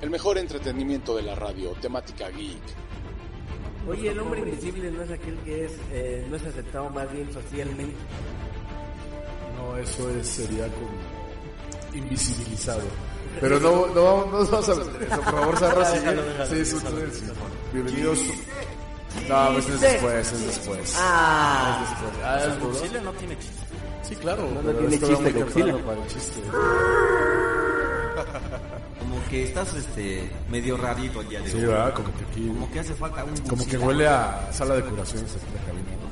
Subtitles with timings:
[0.00, 2.60] El mejor entretenimiento de la radio, temática geek.
[3.88, 7.30] Oye, el hombre invisible no es aquel que es eh, no es aceptado más bien
[7.32, 7.94] socialmente.
[9.56, 10.88] No, eso es, sería como
[11.94, 12.80] invisibilizado.
[13.40, 16.64] Pero no, no, vamos- no vamos a meter eso, por favor, Sarra, sigue.
[16.64, 16.84] Sí, sí.
[17.72, 18.18] Bienvenidos.
[19.28, 20.96] No, pues es después, es después.
[20.98, 21.82] Ah,
[22.38, 22.76] Es después.
[22.80, 22.86] Ah.
[22.86, 23.64] Chile no tiene chiste.
[24.02, 24.42] Sí, claro.
[24.50, 25.78] No, no tiene chiste, Godzilla.
[25.84, 26.40] para el chiste.
[29.34, 31.64] Que estás este medio rarito el día de Sí, hoy.
[31.64, 31.92] ¿verdad?
[31.92, 32.46] Como que aquí...
[32.46, 35.60] Como que hace falta un Como que huele a sala de curaciones aquí en la
[35.62, 36.08] cabina, ¿no?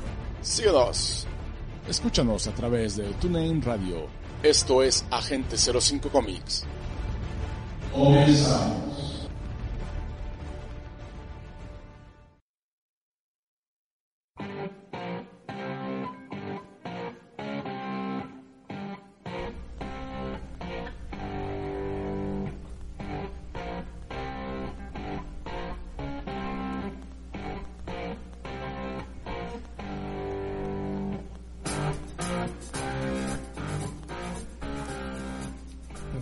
[1.89, 4.07] Escúchanos a través de TuneIn Radio.
[4.43, 6.65] Esto es Agente 05 Comics.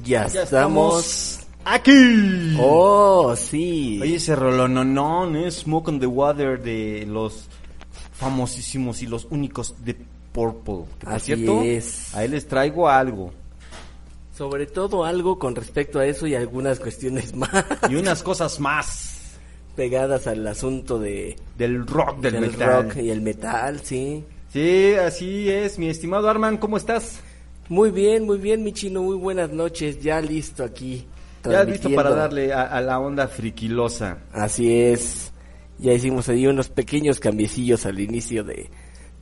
[0.04, 1.40] Ya, Ya estamos.
[1.66, 2.58] aquí.
[2.60, 4.00] Oh, sí.
[4.02, 7.48] Oye, ese rolón, no, no, es Smoke on the Water de los
[8.14, 9.96] famosísimos y los únicos de
[10.32, 10.86] Purple.
[11.00, 12.14] Que por Así cierto, es.
[12.16, 13.32] ahí les traigo algo.
[14.36, 17.50] Sobre todo algo con respecto a eso y algunas cuestiones más
[17.90, 19.18] Y unas cosas más
[19.76, 22.84] pegadas al asunto de del rock, del, del metal.
[22.84, 24.24] rock y el metal, sí.
[24.52, 27.20] Sí, así es, mi estimado Arman, ¿cómo estás?
[27.72, 31.08] Muy bien, muy bien, mi chino, muy buenas noches, ya listo aquí.
[31.50, 34.18] Ya listo para darle a, a la onda friquilosa.
[34.34, 35.32] Así es.
[35.80, 38.70] Ya hicimos ahí unos pequeños cambiecillos al inicio de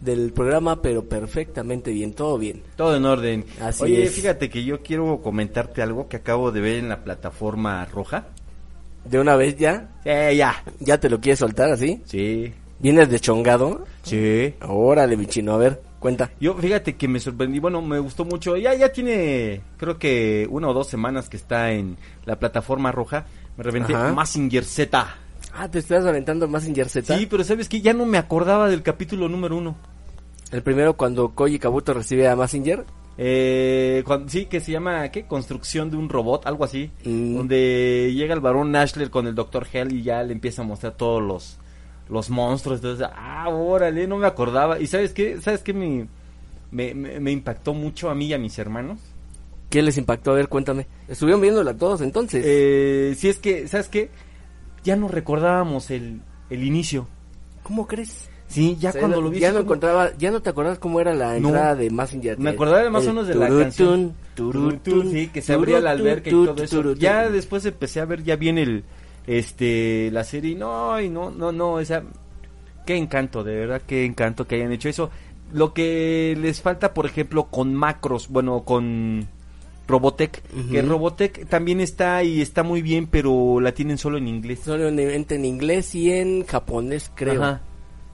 [0.01, 2.63] del programa, pero perfectamente bien, todo bien.
[2.75, 3.45] Todo en orden.
[3.61, 4.13] Así Oye, es.
[4.13, 8.29] fíjate que yo quiero comentarte algo que acabo de ver en la plataforma roja.
[9.05, 10.63] De una vez ya, Eh, ya.
[10.79, 12.01] ya te lo quieres soltar así.
[12.05, 12.51] Sí.
[12.79, 13.85] ¿Vienes deschongado?
[14.01, 14.55] Sí.
[14.67, 16.31] Órale, mi chino, a ver, cuenta.
[16.39, 18.57] Yo, fíjate que me sorprendí, bueno, me gustó mucho.
[18.57, 23.25] Ya, ya tiene, creo que una o dos semanas que está en la plataforma roja.
[23.57, 23.93] Me reventé.
[23.93, 25.15] Massinger Z.
[25.53, 27.17] Ah, te estás aventando más Messenger Z.
[27.17, 29.75] Sí, pero sabes que ya no me acordaba del capítulo número uno.
[30.51, 32.85] El primero cuando Koji Kabuto recibe a Massinger.
[33.17, 35.25] Eh, cuando, sí, que se llama, ¿qué?
[35.25, 36.91] Construcción de un robot, algo así.
[37.03, 37.35] Mm.
[37.35, 39.67] Donde llega el varón Nashler con el Dr.
[39.71, 41.59] Hell y ya le empieza a mostrar todos los,
[42.09, 42.79] los monstruos.
[42.79, 44.79] Entonces, ah, órale, no me acordaba.
[44.79, 45.39] ¿Y sabes qué?
[45.41, 46.07] ¿Sabes qué me,
[46.71, 48.99] me, me- me impactó mucho a mí y a mis hermanos?
[49.69, 50.31] ¿Qué les impactó?
[50.31, 50.87] A ver, cuéntame.
[51.07, 52.43] ¿Estuvieron viéndola todos entonces?
[52.47, 54.09] Eh, si es que, ¿sabes qué?
[54.83, 57.07] Ya no recordábamos el, el inicio.
[57.63, 58.29] ¿Cómo crees?
[58.47, 59.39] Sí, ya O sea, cuando lo vi.
[59.39, 61.49] Ya no como- encontraba, ya no te acordabas cómo era la No.
[61.49, 62.39] entrada de Massinger.
[62.39, 64.13] Me acordaba de más o El menos de la turutún, canción.
[64.33, 66.93] turutún, sí, que se abría la turutún, alberca y todo eso.
[66.95, 68.83] Ya después empecé a ver ya bien el,
[69.27, 70.55] este, la serie.
[70.55, 72.03] No, y no, no, no, esa,
[72.85, 75.09] qué encanto, de verdad, qué encanto que hayan hecho eso.
[75.51, 79.27] Lo que les falta, por ejemplo, con Macros, bueno, con
[79.87, 80.81] Robotech, que.
[80.81, 84.61] Robotech también está y está muy bien, pero la tienen solo en inglés.
[84.63, 87.43] Solamente en inglés y en japonés, creo.
[87.43, 87.61] Ajá.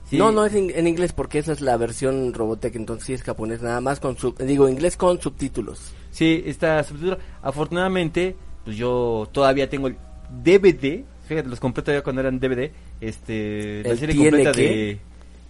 [0.08, 0.18] Sí.
[0.18, 3.22] No, no es en, en inglés porque esa es la versión Robotech, entonces sí es
[3.22, 5.92] japonés nada más con sub, digo inglés con subtítulos.
[6.12, 7.20] Sí, está subtitulado.
[7.42, 9.96] Afortunadamente, pues yo todavía tengo el
[10.30, 11.04] DVD.
[11.26, 12.70] Fíjate, los compré todavía cuando eran DVD.
[13.00, 14.98] Este, la ¿El serie completa de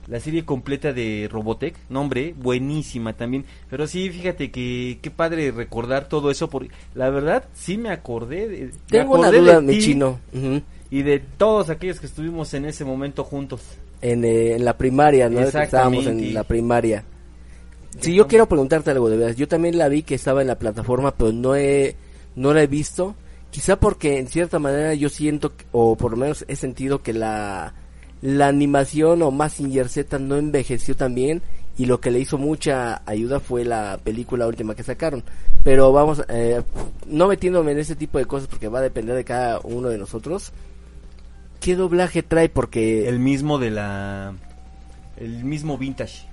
[0.07, 3.45] la serie completa de Robotech, nombre, buenísima también.
[3.69, 8.49] Pero sí, fíjate que qué padre recordar todo eso porque la verdad sí me acordé
[8.49, 10.21] de, me Tengo una duda, de mi chino.
[10.91, 13.63] Y de todos aquellos que estuvimos en ese momento juntos.
[14.01, 15.41] en, eh, en la primaria, ¿no?
[15.41, 17.05] Estábamos en la primaria.
[18.01, 20.59] Si yo quiero preguntarte algo de verdad, yo también la vi que estaba en la
[20.59, 21.97] plataforma, pero no he
[22.37, 23.17] no la he visto.
[23.57, 27.73] Quizá porque en cierta manera yo siento, o por lo menos he sentido que la,
[28.21, 31.41] la animación o Mazinger Z no envejeció tan bien
[31.79, 35.25] y lo que le hizo mucha ayuda fue la película última que sacaron.
[35.65, 36.61] Pero vamos, eh,
[37.07, 39.97] no metiéndome en ese tipo de cosas porque va a depender de cada uno de
[39.97, 40.53] nosotros.
[41.59, 42.51] ¿Qué doblaje trae?
[42.51, 43.09] Porque...
[43.09, 44.35] El mismo de la...
[45.17, 46.29] El mismo vintage.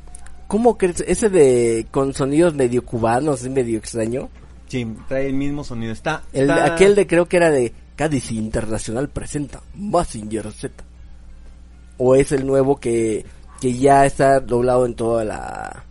[0.48, 1.02] ¿Cómo crees?
[1.08, 4.30] Ese de con sonidos medio cubanos, es medio extraño.
[4.74, 5.94] Sí, trae el mismo sonido.
[5.94, 6.24] Está...
[6.34, 10.84] El, está- Aquel de creo que era de Cádiz Internacional presenta Mazinger Z.
[12.00, 13.24] O es el nuevo que,
[13.62, 15.84] que ya está doblado en toda la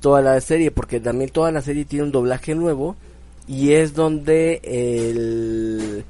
[0.00, 2.96] toda la serie, porque también toda la serie tiene un doblaje nuevo
[3.46, 6.02] y es donde el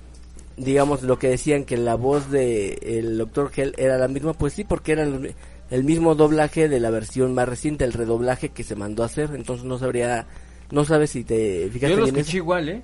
[0.57, 3.51] digamos lo que decían que la voz de el Dr.
[3.57, 5.35] Hell era la misma, pues sí, porque era el,
[5.71, 9.31] el mismo doblaje de la versión más reciente, el redoblaje que se mandó a hacer,
[9.35, 10.25] entonces no sabría
[10.73, 12.83] no sabes si te fijaste Yo lo escuché igual, ¿eh?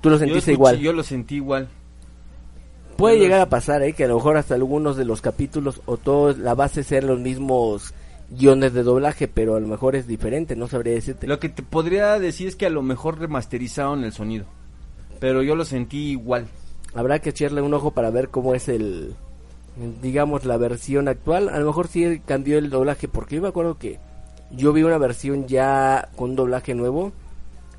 [0.00, 0.78] Tú lo Yo sentiste escuché- igual.
[0.78, 1.68] Yo lo sentí igual.
[2.96, 3.92] Puede yo llegar a pasar, ¿eh?
[3.92, 7.18] Que a lo mejor hasta algunos de los capítulos o todos la base sean los
[7.18, 7.92] mismos
[8.30, 11.26] guiones de doblaje, pero a lo mejor es diferente, no sabría decirte.
[11.26, 14.44] Lo que te podría decir es que a lo mejor remasterizaron el sonido.
[15.20, 16.46] Pero yo lo sentí igual.
[16.94, 19.14] Habrá que echarle un ojo para ver cómo es el,
[20.00, 21.48] digamos, la versión actual.
[21.48, 23.98] A lo mejor sí cambió el doblaje, porque yo me acuerdo que
[24.52, 27.12] yo vi una versión ya con doblaje nuevo.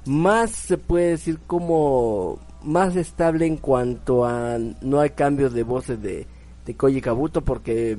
[0.06, 6.02] Más se puede decir como más estable en cuanto a no hay cambios de voces
[6.02, 6.28] de,
[6.66, 7.98] de Koji Kabuto, porque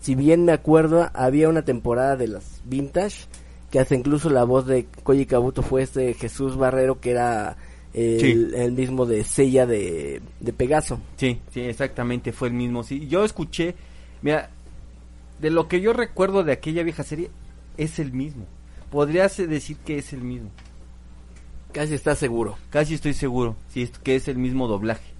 [0.00, 3.26] si bien me acuerdo, había una temporada de las Vintage
[3.70, 7.56] que hasta incluso la voz de Koji Kabuto fue este Jesús Barrero que era
[7.92, 8.48] el, Sí.
[8.54, 11.00] el mismo de Sella de, de Pegaso.
[11.16, 12.82] Sí, sí, exactamente, fue el mismo.
[12.84, 13.74] Sí, yo escuché,
[14.22, 14.50] mira,
[15.40, 17.30] de lo que yo recuerdo de aquella vieja serie,
[17.76, 18.44] es el mismo.
[18.90, 20.50] Podrías decir que es el mismo.
[21.78, 22.56] Casi está seguro.
[22.70, 25.12] Casi estoy seguro, sí, es que es el mismo doblaje.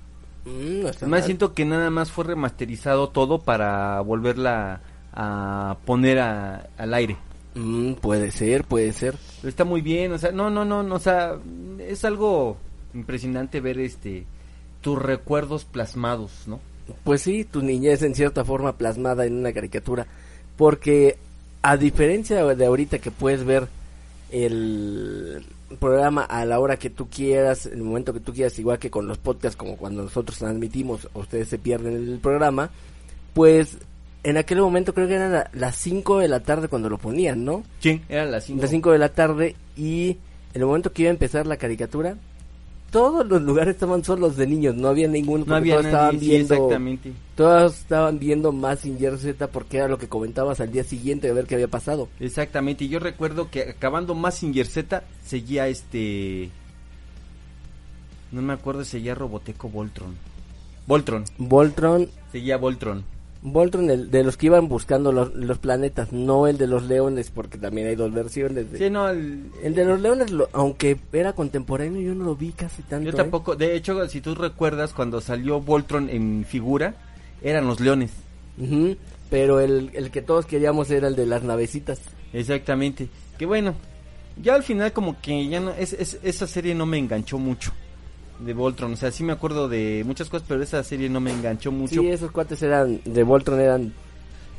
[0.44, 1.22] Mm, no Además mal.
[1.22, 4.80] siento que nada más fue remasterizado todo para volverla
[5.12, 7.16] a poner a- al aire.
[7.54, 9.14] Mm, puede ser, puede ser.
[9.40, 11.36] Pero está muy bien, o sea, no, no, no, no, o sea,
[11.78, 12.56] es algo
[12.92, 14.24] impresionante ver este
[14.80, 16.58] tus recuerdos plasmados, ¿no?
[17.04, 20.08] Pues sí, tu niñez en cierta forma plasmada en una caricatura.
[20.56, 21.18] Porque
[21.62, 23.68] a diferencia de ahorita que puedes ver
[24.32, 25.44] el
[25.76, 28.90] programa a la hora que tú quieras, en el momento que tú quieras, igual que
[28.90, 32.70] con los podcasts, como cuando nosotros transmitimos, ustedes se pierden el programa,
[33.34, 33.78] pues
[34.24, 37.44] en aquel momento creo que eran la- las 5 de la tarde cuando lo ponían,
[37.44, 37.62] ¿no?
[37.80, 38.62] Sí, eran las cinco.
[38.62, 40.10] Las 5 de la tarde y
[40.54, 42.16] en el momento que iba a empezar la caricatura,
[42.90, 46.20] todos los lugares estaban solos de niños, no había ninguno, No había todos nadie, estaban
[46.20, 47.12] sí, viendo, exactamente.
[47.34, 51.46] todos estaban viendo más Z porque era lo que comentabas al día siguiente de ver
[51.46, 52.08] qué había pasado.
[52.20, 56.50] Exactamente, y yo recuerdo que acabando Massinger Z seguía este
[58.32, 60.14] no me acuerdo si seguía Roboteco Voltron.
[60.86, 63.04] Voltron, Voltron, seguía Voltron.
[63.40, 67.30] Voltron el, de los que iban buscando los, los planetas, no el de los leones,
[67.30, 68.72] porque también hay dos versiones.
[68.72, 72.34] De, Sí, no, el- El de los leones, lo- aunque era contemporáneo, yo no lo
[72.34, 73.04] vi casi tanto.
[73.04, 73.16] yo ¿eh?
[73.16, 76.96] tampoco, de hecho, si tú recuerdas cuando salió Voltron en figura,
[77.40, 78.10] eran los leones.
[79.30, 82.00] Pero el, el que todos queríamos era el de las navecitas.
[82.32, 83.08] Exactamente.
[83.38, 83.74] Que bueno,
[84.42, 87.72] ya al final como que ya no, es, es- esa serie no me enganchó mucho
[88.40, 88.92] de Voltron.
[88.92, 92.00] O sea, sí me acuerdo de muchas cosas, pero esa serie no me enganchó mucho.
[92.00, 93.92] Sí, esos cuates eran de Voltron, eran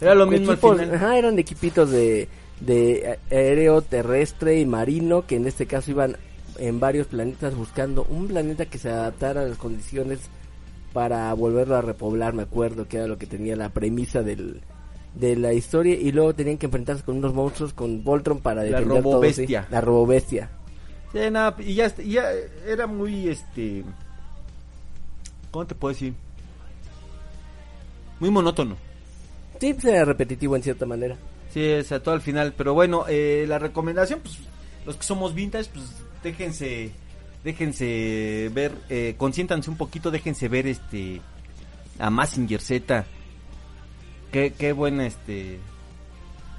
[0.02, 0.96] Era lo mismo equipos, al final.
[0.96, 2.28] ajá, eran de equipitos de,
[2.60, 6.18] de aéreo, terrestre y marino, que en este caso iban
[6.58, 10.20] en varios planetas buscando un planeta que se adaptara a las condiciones
[10.94, 14.62] para volverlo a repoblar, me acuerdo que era lo que tenía la premisa del,
[15.16, 18.80] de la historia y luego tenían que enfrentarse con unos monstruos con Voltron para La
[18.80, 19.68] defender todo, sí, robobestia.
[19.70, 20.50] la robobestia.
[21.12, 21.92] Sí, nada, y ya,
[22.66, 23.84] era muy, este...
[25.52, 26.14] ¿Cómo te puedo decir?
[28.20, 28.78] Muy monótono.
[29.60, 31.18] Sí, pues era repetitivo en cierta manera.
[31.52, 32.54] Sí, o sea, todo al final.
[32.56, 34.38] Pero bueno, eh, la recomendación, pues,
[34.86, 35.86] los que somos vintage, pues,
[36.22, 36.92] déjense,
[37.44, 41.22] déjense ver, eh, consiéntanse un poquito, déjense ver, este,
[41.98, 43.06] a Massinger Z.
[44.32, 45.60] Qué, qué buena, este,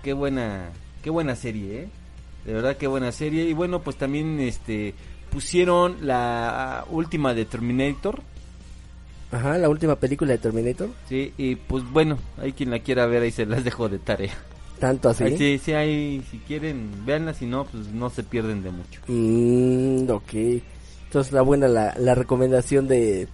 [0.02, 0.70] qué buena,
[1.02, 1.88] qué buena serie, eh.
[2.44, 3.44] De verdad, qué buena serie.
[3.44, 4.94] Y bueno, pues también, este,
[5.30, 8.22] pusieron la última de Terminator.
[9.32, 13.22] Ajá, la última película de Terminator, Sí, y pues bueno, hay quien la quiera ver,
[13.22, 14.34] ahí se las dejo de tarea.
[14.80, 15.36] tanto así.
[15.36, 19.00] Sí, sí, ahí, si quieren, véanla, si no, pues no se pierden de mucho.
[19.06, 20.34] Mm, ok.
[20.34, 23.28] Entonces está buena la, la recomendación de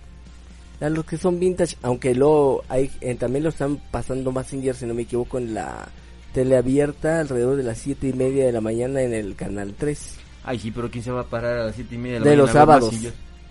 [0.81, 4.57] a los que son vintage, aunque luego hay, eh, también lo están pasando más si
[4.87, 5.89] no me equivoco, en la
[6.37, 10.17] tele abierta alrededor de las siete y media de la mañana en el canal 3.
[10.45, 12.25] Ay, sí, pero ¿quién se va a parar a las siete y media de la
[12.25, 12.95] De mañana los sábados.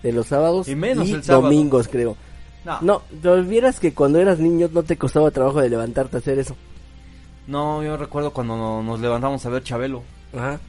[0.04, 1.42] De los sábados Y menos y el sábado.
[1.42, 2.16] domingos, creo.
[2.64, 6.20] No, No, te vieras que cuando eras niño no te costaba trabajo de levantarte a
[6.20, 6.56] hacer eso.
[7.48, 10.02] no, yo recuerdo cuando no- nos levantamos a ver Chabelo.
[10.32, 10.60] Ajá.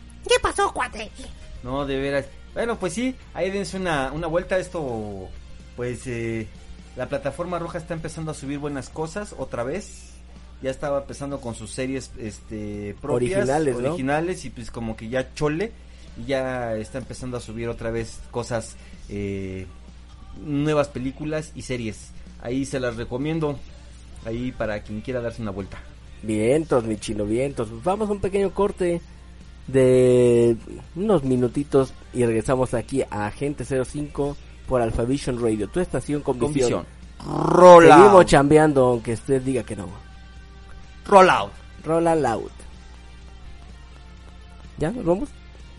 [1.64, 2.26] No, de veras.
[2.56, 4.58] Bueno, pues sí, ahí dense una, una vuelta.
[4.58, 5.28] Esto,
[5.76, 6.48] pues, eh,
[6.96, 10.14] la plataforma roja está empezando a subir buenas cosas otra vez.
[10.62, 13.90] Ya estaba empezando con sus series este, propias, Originales, ¿no?
[13.90, 15.72] originales y pues como que ya chole.
[16.18, 18.76] Y ya está empezando a subir otra vez cosas,
[19.08, 19.68] eh,
[20.44, 22.10] nuevas películas y series.
[22.42, 23.60] Ahí se las recomiendo.
[24.26, 25.78] Ahí para quien quiera darse una vuelta.
[26.24, 27.70] Vientos, mi chino, vientos.
[27.84, 29.00] Vamos a un pequeño corte
[29.68, 30.58] de
[30.96, 34.36] unos minutitos y regresamos aquí a Agente 05
[34.68, 36.86] por Alpha Vision Radio, tu estación con, Con visión.
[37.20, 40.07] Seguimos chambeando aunque usted diga que no.
[41.08, 41.52] Roll out.
[41.86, 42.52] Roll out.
[44.78, 44.92] ¿Ya?
[44.92, 45.30] ¿Nos vamos?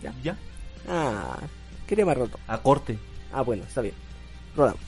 [0.01, 0.13] Ya.
[0.23, 0.35] Ya.
[0.87, 1.37] Ah,
[1.87, 2.39] quería más roto.
[2.47, 2.97] A corte.
[3.31, 3.93] Ah, bueno, está bien.
[4.55, 4.79] Roll out.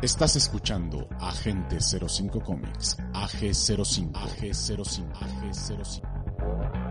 [0.00, 2.96] Estás escuchando Agente 05 Comics.
[3.12, 4.12] AG05.
[4.12, 5.12] AG05.
[5.12, 6.87] AG05.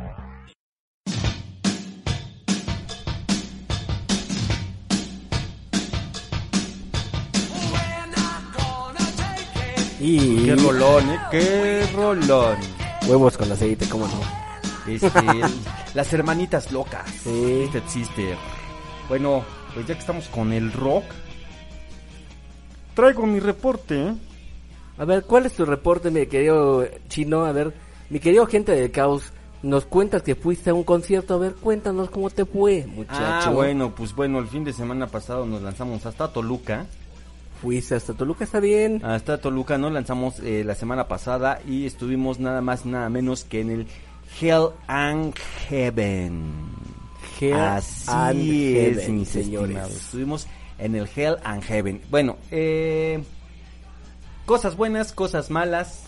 [10.00, 11.20] Y Qué rolón, ¿eh?
[11.32, 12.58] Qué rolón.
[13.08, 14.92] huevos con aceite, ¿cómo no?
[14.92, 15.10] Este,
[15.96, 17.10] las hermanitas locas.
[17.24, 17.68] Sí.
[17.72, 18.38] Twisted Sister.
[19.10, 21.04] Bueno, pues ya que estamos con el rock,
[22.94, 24.08] traigo mi reporte.
[24.08, 24.14] ¿eh?
[24.98, 27.46] A ver, ¿cuál es tu reporte, mi querido chino?
[27.46, 27.74] A ver,
[28.10, 29.32] mi querido gente del caos,
[29.64, 31.34] nos cuentas que fuiste a un concierto.
[31.34, 33.50] A ver, cuéntanos cómo te fue, muchacho.
[33.50, 36.86] Ah, bueno, pues bueno, el fin de semana pasado nos lanzamos hasta Toluca.
[37.62, 39.04] Fuiste hasta Toluca, está bien.
[39.04, 43.62] Hasta Toluca nos lanzamos eh, la semana pasada y estuvimos nada más nada menos que
[43.62, 43.88] en el
[44.40, 45.34] Hell and
[45.68, 46.54] Heaven.
[47.40, 49.70] Hell Así and es, Heaven, mis señores.
[49.70, 49.92] estimados.
[49.96, 50.48] Estuvimos
[50.78, 52.02] en el Hell and Heaven.
[52.12, 53.24] Bueno, eh,
[54.46, 56.04] cosas buenas, cosas malas,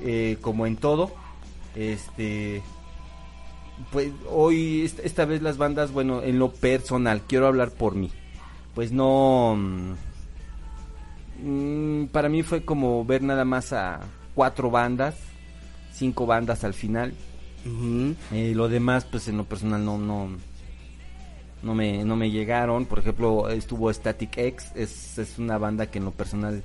[0.00, 1.12] eh, como en todo.
[1.74, 2.62] Este,
[3.92, 8.10] pues hoy, esta, esta vez las bandas, bueno, en lo personal, quiero hablar por mí.
[8.74, 9.58] Pues no,
[11.42, 14.00] mm, mm, para mí fue como ver nada más a
[14.34, 15.16] cuatro bandas,
[15.92, 17.14] cinco bandas al final.
[18.32, 20.28] Eh, lo demás, pues en lo personal no, no,
[21.62, 22.86] no me, no me llegaron.
[22.86, 26.62] Por ejemplo, estuvo Static X, es, es una banda que en lo personal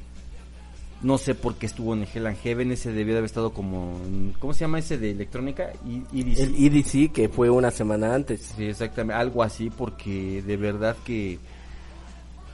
[1.03, 2.71] no sé por qué estuvo en Hell and Heaven.
[2.71, 3.99] Ese debió de haber estado como,
[4.39, 5.71] ¿cómo se llama ese de electrónica?
[6.13, 6.39] EDC.
[6.39, 8.53] El EDC, que fue una semana antes.
[8.55, 11.39] Sí, exactamente, algo así, porque de verdad que,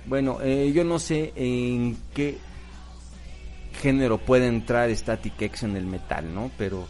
[0.07, 2.37] bueno, eh, yo no sé en qué
[3.81, 6.49] género puede entrar Static X en el metal, ¿no?
[6.57, 6.87] Pero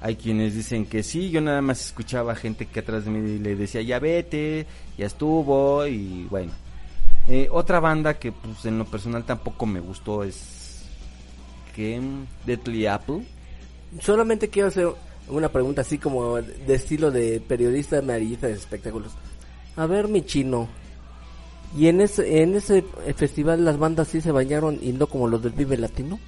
[0.00, 3.56] hay quienes dicen que sí, yo nada más escuchaba gente que atrás de mí le
[3.56, 6.52] decía, ya vete, ya estuvo, y bueno.
[7.26, 10.84] Eh, otra banda que pues en lo personal tampoco me gustó es
[11.76, 12.00] que
[12.46, 13.22] Deadly Apple.
[14.00, 14.88] Solamente quiero hacer
[15.28, 19.12] una pregunta así como de estilo de periodista amarillista de espectáculos.
[19.76, 20.68] A ver, mi chino.
[21.76, 22.84] ¿Y en ese, en ese
[23.16, 26.18] festival las bandas sí se bañaron y no como los del Vive Latino?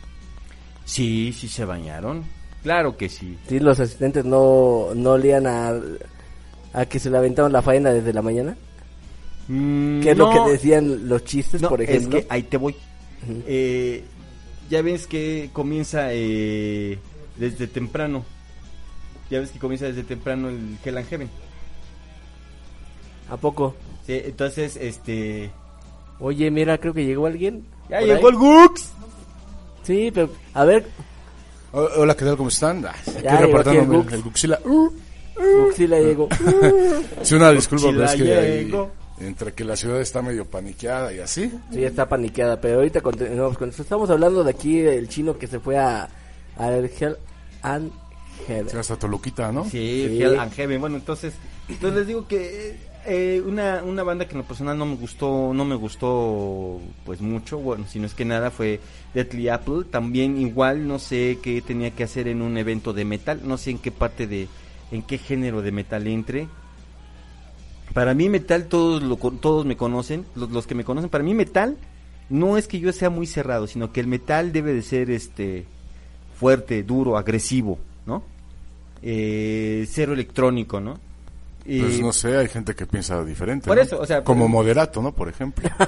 [0.85, 2.25] Sí, sí se bañaron.
[2.63, 3.39] Claro que sí.
[3.49, 5.73] Sí, los asistentes no, no olían a,
[6.73, 8.57] a que se le aventaban la faena desde la mañana.
[9.49, 12.19] Mm, ¿Qué es lo que decían los chistes, no, por ejemplo?
[12.19, 12.77] Es que ahí te voy.
[13.47, 14.05] Eh,
[14.69, 16.99] ya ves que comienza eh,
[17.37, 18.25] desde temprano.
[19.31, 21.31] Ya ves que comienza desde temprano el Hell and Heaven.
[23.31, 23.75] ¿A poco?
[24.07, 25.51] Sí, entonces, este.
[26.19, 27.65] Oye, mira, creo que llegó alguien.
[27.89, 28.35] ¡Ya llegó ahí.
[28.35, 28.89] el Gux!
[29.83, 30.87] Sí, pero a ver,
[31.73, 32.37] Ho- Hola, ¿qué tal?
[32.37, 32.85] ¿Cómo están?
[32.85, 34.13] Ah, Aquí Ya llegó aquí reportándome el el, Gux.
[34.13, 34.61] el Guxila.
[34.65, 34.91] Uh,
[35.69, 36.29] Uxila llegó.
[37.23, 38.91] sí, una disculpa, pero es que Guxila ahí, llegó.
[39.21, 41.51] entre que la ciudad está medio paniqueada y así.
[41.73, 43.83] Sí, está paniqueada, pero ahorita continuamos con eso.
[43.83, 46.09] Estamos hablando de aquí el chino que se fue a
[46.59, 47.17] al Hell
[47.63, 47.91] and
[48.47, 48.69] Heaven.
[48.69, 49.65] Sí, hasta Toluquita, ¿no?
[49.65, 50.23] Sí, Sí.
[50.23, 50.81] Hell and Heaven.
[50.81, 51.33] Bueno, entonces,
[51.69, 52.77] entonces les digo que
[53.07, 57.21] eh, una, una banda que en lo personal no me gustó, no me gustó pues
[57.21, 58.81] mucho, bueno, si no es que nada, fue
[59.15, 59.85] Deadly Apple.
[59.91, 63.71] También igual no sé qué tenía que hacer en un evento de metal, no sé
[63.71, 64.49] en qué parte de,
[64.91, 66.49] en qué género de metal entre.
[67.95, 71.35] Para mí metal todos lo, todos me conocen, los, los que me conocen, para mí
[71.35, 71.77] metal
[72.29, 75.67] no es que yo sea muy cerrado, sino que el metal debe de ser este
[76.39, 78.23] fuerte, duro, agresivo, ¿no?
[79.03, 80.99] Eh, cero electrónico, ¿no?
[81.65, 83.67] Y- Pues no sé, hay gente que piensa diferente.
[83.67, 83.83] Por ¿no?
[83.83, 85.13] eso, o sea, Como pero- moderato, ¿no?
[85.13, 85.69] Por ejemplo.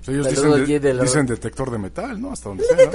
[0.00, 2.32] O sea, ellos dicen, de- de dicen detector de metal, ¿no?
[2.32, 2.76] Hasta donde sea.
[2.76, 2.90] ¿no?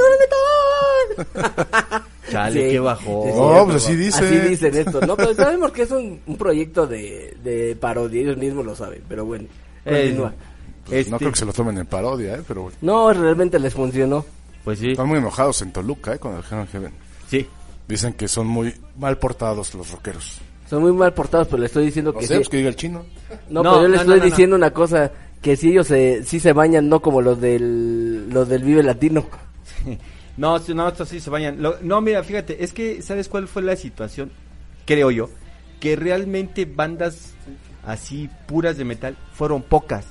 [2.30, 3.24] Chale, Sí, qué bajó.
[3.26, 4.26] sí, No, pues así dice.
[4.26, 5.02] Así dicen esto.
[5.02, 9.02] No, pero sabemos que es un, un proyecto de, de parodia, ellos mismos lo saben,
[9.08, 9.46] pero bueno.
[9.86, 10.16] Eh.
[10.86, 12.42] Pues Este- No creo que se lo tomen en parodia, ¿eh?
[12.48, 12.78] Pero bueno.
[12.82, 14.26] No, realmente les funcionó.
[14.64, 16.20] Pues sí, Están muy enojados en Toluca, ¿eh?
[16.20, 16.94] Cuando dijeron Heaven.
[17.30, 17.48] sí.
[17.88, 20.40] Dicen que son muy mal portados los rockeros.
[20.72, 22.40] Son muy mal portados, pero le estoy diciendo No que sé, sí.
[22.40, 23.04] pues que diga el chino.
[23.50, 25.12] No, No, pero yo le no, estoy no, no, diciendo una cosa,
[25.42, 29.26] que si ellos se, sí se bañan, no como los del, los del Vive Latino.
[30.38, 31.62] No, sí, no, estos sí se vayan.
[31.62, 34.32] Lo- no, mira, fíjate, es que, ¿sabes cuál fue la situación?
[34.86, 35.30] Creo yo,
[35.82, 37.34] que realmente bandas
[37.86, 40.06] así puras de metal fueron pocas.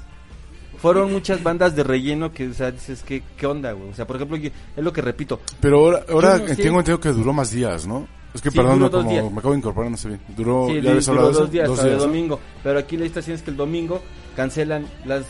[0.76, 3.88] Fueron muchas bandas de relleno que, o sea, dices, ¿qué, qué onda, güey?
[3.90, 5.40] O sea, por ejemplo, es lo que repito.
[5.58, 6.56] Pero ahora, ahora no sé.
[6.56, 8.06] tengo entendido que duró más días, ¿no?
[8.34, 10.20] Es que Sí, perdón, como me acabo de incorporar, no sé bien.
[10.36, 12.38] Duró, Sí, ¿ya duró dos días, Dos el domingo.
[12.62, 14.02] Pero aquí la situación es que el domingo
[14.36, 15.24] cancelan las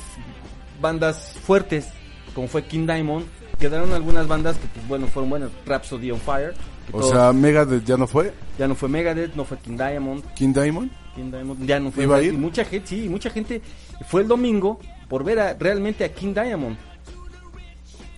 [0.80, 1.88] bandas fuertes,
[2.34, 3.26] como fue King Diamond.
[3.58, 5.50] Quedaron algunas bandas que, pues, bueno, fueron buenas.
[5.66, 6.54] Rhapsody on Fire.
[6.92, 8.32] O sea, Megadeth ya no fue.
[8.58, 10.24] ya no fue Megadeth, no fue King Diamond.
[10.34, 10.90] King Diamond.
[11.14, 12.04] King Diamond ya no fue.
[12.04, 12.34] ¿Iba a ir?
[12.34, 13.60] Y mucha gente, sí, mucha gente
[14.06, 16.76] fue el domingo por ver a, realmente a King Diamond.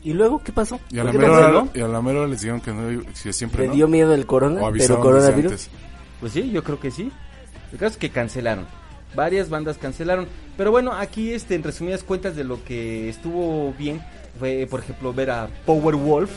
[0.04, 0.80] ¿Y luego qué pasó?
[0.90, 3.75] Y a, ¿Por la mera no les dijeron que, no, que siempre ¿Le no.
[3.75, 4.61] dio miedo el corona?
[4.62, 5.52] O ¿Pero coronavirus?
[5.52, 5.71] antes.
[6.21, 7.11] Pues sí, yo creo que sí.
[7.73, 8.66] El caso es que cancelaron.
[9.14, 10.26] Varias bandas cancelaron.
[10.56, 14.02] Pero bueno, aquí este, en resumidas cuentas de lo que estuvo bien
[14.38, 16.30] fue, por ejemplo, ver a Powerwolf.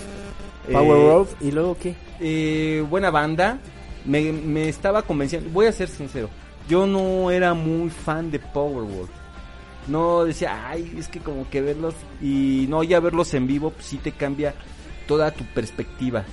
[0.72, 1.96] Power Eh, Wolf, ¿y luego qué?
[2.20, 3.60] eh, buena banda.
[4.06, 5.50] Me, me estaba convenciendo.
[5.52, 6.30] Voy a ser sincero.
[6.70, 9.10] Yo no era muy fan de Powerwolf.
[9.88, 11.96] No decía, ay, es que como que verlos.
[12.22, 14.54] Y no, ya verlos en vivo, pues sí te cambia
[15.08, 16.26] toda tu perspectiva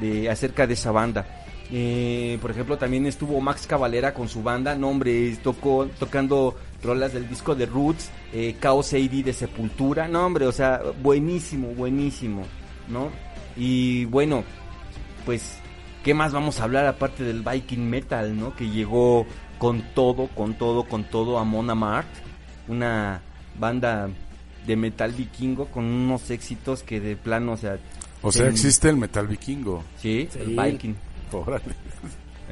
[0.00, 1.26] de acerca de esa banda.
[1.70, 4.74] Eh, por ejemplo, también estuvo Max Cavalera con su banda.
[4.74, 10.08] No, hombre, tocó, tocando rolas del disco de Roots, eh, Chaos AD de Sepultura.
[10.08, 12.44] No, hombre, o sea, buenísimo, buenísimo,
[12.88, 13.10] ¿no?
[13.56, 14.44] Y bueno,
[15.26, 15.58] pues,
[16.04, 18.54] ¿qué más vamos a hablar aparte del Viking Metal, ¿no?
[18.54, 19.26] Que llegó
[19.58, 22.08] con todo, con todo, con todo a Mona Mart,
[22.68, 23.20] una
[23.58, 24.08] banda
[24.66, 27.78] de metal vikingo con unos éxitos que de plano, o sea,
[28.22, 29.82] O sea, en- existe el metal vikingo.
[30.00, 30.38] sí, Sí.
[30.40, 30.94] el Viking.
[31.32, 31.64] Órale.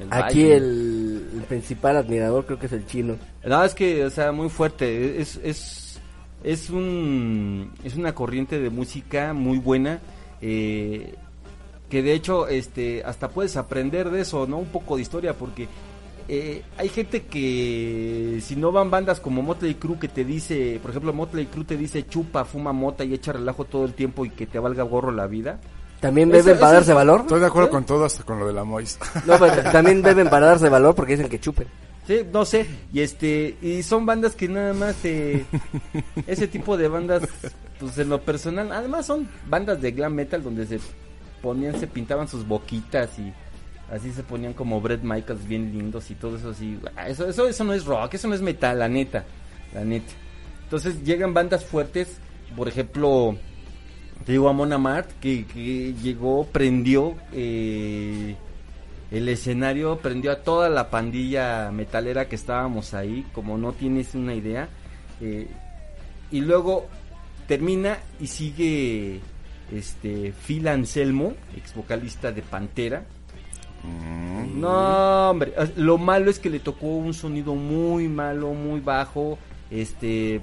[0.01, 3.17] el Aquí el, el principal admirador creo que es el chino.
[3.45, 5.21] No, es que, o sea, muy fuerte.
[5.21, 5.99] Es, es,
[6.45, 10.01] es un, es una corriente de música muy buena.
[10.43, 11.15] eh,
[11.89, 14.59] que de hecho, este, hasta puedes aprender de eso, ¿no?
[14.59, 15.69] Un poco de historia, porque
[16.29, 20.91] eh, hay gente que, si no van bandas como Motley Crue, que te dice, por
[20.91, 24.31] ejemplo, Motley Crue te dice chupa, fuma mota y echa relajo todo el tiempo y
[24.31, 25.59] que te valga gorro la vida.
[26.01, 27.21] ¿También Eso- beben para eso- darse valor?
[27.23, 28.99] Estoy de acuerdo con todo, hasta con lo de la Mois.
[29.27, 31.67] No, pero también beben para darse valor porque dicen que chupen.
[32.07, 35.45] Sí, no sé, y este, y son bandas que nada más, eh,
[36.27, 37.23] ese tipo de bandas,
[37.81, 40.79] pues en lo personal, además son bandas de glam metal donde se
[41.43, 43.33] ponían, se pintaban sus boquitas y
[43.91, 47.47] así se ponían como Brett Michaels bien lindos y todo eso así, ah, eso, eso,
[47.47, 49.25] eso no es rock, eso no es metal, la neta,
[49.75, 50.13] la neta.
[50.65, 52.19] Entonces llegan bandas fuertes,
[52.57, 53.37] por ejemplo,
[54.25, 55.45] te digo a Mona Mart, que,
[56.03, 58.35] llegó, prendió, eh,
[59.11, 64.35] el escenario prendió a toda la pandilla metalera que estábamos ahí, como no tienes una
[64.35, 64.69] idea.
[65.21, 65.47] eh,
[66.33, 66.89] y luego
[67.47, 69.21] termina y sigue
[69.73, 73.05] este Phil Anselmo, ex vocalista de Pantera.
[74.55, 79.39] No, hombre, lo malo es que le tocó un sonido muy malo, muy bajo,
[79.71, 80.41] este,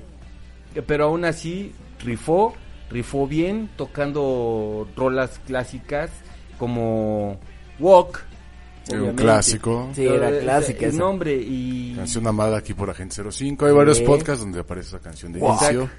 [0.86, 1.72] pero aún así
[2.04, 2.54] rifó,
[2.90, 6.12] rifó bien, tocando rolas clásicas
[6.60, 7.40] como
[7.80, 8.24] Walk,
[8.90, 9.24] Un obviamente.
[9.24, 9.90] clásico.
[9.94, 13.66] Sí, era clásica El nombre y Canción amada aquí por Agente 05.
[13.66, 15.90] Hay varios podcasts donde aparece esa canción de inicio.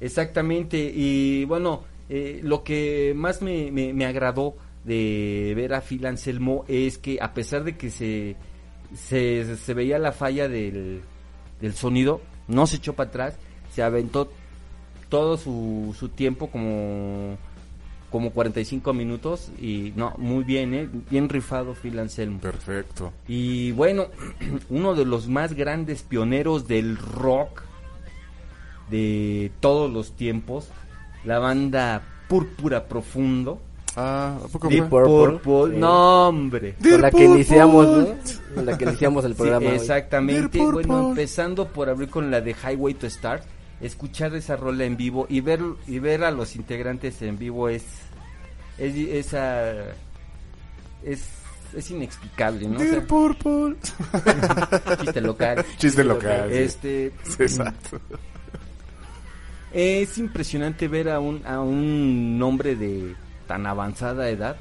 [0.00, 4.54] Exactamente, y bueno, eh, lo que más me, me, me agradó
[4.88, 8.36] de ver a Phil Anselmo es que a pesar de que se,
[8.96, 11.02] se, se veía la falla del,
[11.60, 13.36] del sonido, no se echó para atrás,
[13.74, 14.30] se aventó
[15.10, 17.36] todo su, su tiempo como,
[18.10, 20.88] como 45 minutos y no, muy bien, ¿eh?
[21.10, 22.40] bien rifado Phil Anselmo.
[22.40, 23.12] Perfecto.
[23.28, 24.06] Y bueno,
[24.70, 27.62] uno de los más grandes pioneros del rock
[28.90, 30.68] de todos los tiempos,
[31.24, 33.60] la banda Púrpura Profundo.
[34.00, 35.02] Ah, ¿a poco Deep fue?
[35.02, 35.38] Purple.
[35.40, 35.80] Purple, Sí.
[35.80, 36.74] no hombre.
[36.80, 38.06] Con la que iniciamos, ¿no?
[38.54, 39.70] Con la que iniciamos el programa.
[39.70, 40.58] exactamente.
[40.60, 43.42] Bueno, empezando por abrir con la de Highway to Start,
[43.80, 47.84] escuchar esa rola en vivo y ver y ver a los integrantes en vivo es
[48.78, 49.72] es esa
[51.02, 51.28] es
[51.76, 52.76] es inexplicable, ¿no?
[52.76, 53.76] O sea, Dear Purple.
[55.02, 55.64] chiste local.
[55.76, 56.50] Chiste local.
[56.52, 58.00] Este Sí, Exacto.
[59.72, 63.14] Es impresionante ver a un, a un hombre de
[63.48, 64.56] tan avanzada edad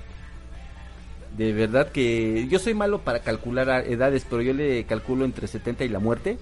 [1.37, 5.83] De verdad que yo soy malo para calcular edades, pero yo le calculo entre 70
[5.85, 6.39] y la muerte.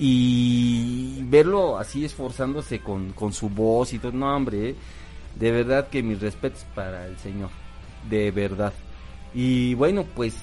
[0.00, 4.74] Y verlo así esforzándose con, con su voz y todo, no hombre, eh,
[5.34, 7.50] de verdad que mis respetos para el señor,
[8.08, 8.72] de verdad.
[9.34, 10.36] Y bueno, pues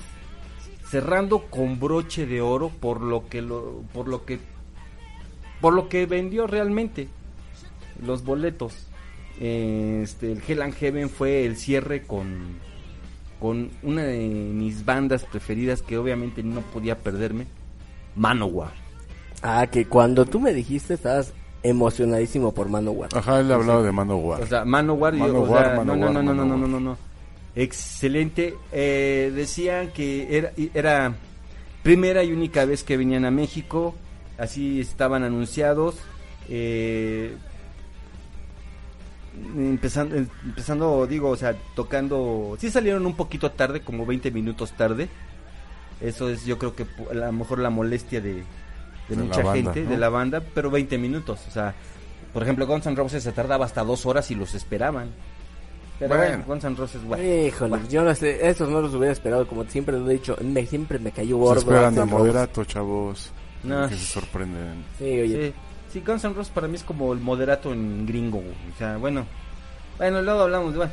[0.89, 4.39] cerrando con broche de oro por lo que lo, por lo que
[5.61, 7.07] por lo que vendió realmente
[8.05, 8.87] los boletos.
[9.39, 12.63] Este, el Hell and Heaven fue el cierre con
[13.39, 17.45] con una de mis bandas preferidas que obviamente no podía perderme,
[18.15, 18.71] Manowar.
[19.41, 23.09] Ah, que cuando tú me dijiste estabas emocionadísimo por Manowar.
[23.13, 24.41] Ajá, él hablaba de Manowar.
[24.41, 26.79] O sea, Manowar, yo- o Manowar, sea, no, no, Manowar, no, no, no, no, no,
[26.79, 26.97] no.
[27.55, 28.55] Excelente.
[28.71, 31.13] Eh, decían que era, era
[31.83, 33.93] primera y única vez que venían a México.
[34.37, 35.95] Así estaban anunciados.
[36.49, 37.35] Eh,
[39.55, 42.55] empezando, empezando, digo, o sea, tocando.
[42.59, 45.09] Sí salieron un poquito tarde, como 20 minutos tarde.
[46.01, 48.43] Eso es, yo creo que a lo mejor la molestia de,
[49.07, 49.89] de mucha banda, gente, ¿no?
[49.91, 51.39] de la banda, pero 20 minutos.
[51.47, 51.73] O sea,
[52.33, 55.09] por ejemplo, Guns N' Roses se tardaba hasta dos horas y los esperaban.
[55.97, 56.23] Pero Bueno.
[56.31, 57.23] bueno, Guns N' Roses, bueno.
[57.23, 60.65] Híjole, yo no sé, esos no los hubiera esperado, como siempre lo he dicho, me,
[60.65, 61.59] siempre me cayó Se gordo.
[61.61, 63.31] esperan Axl a moderato, chavos.
[63.63, 63.87] No.
[63.87, 64.83] Que se sorprenden.
[64.99, 65.53] Sí, oye, Sí,
[65.99, 68.39] sí, Guns N' Roses para mí es como el moderato en gringo.
[68.39, 69.25] O sea, bueno.
[69.97, 70.91] Bueno, luego hablamos bueno,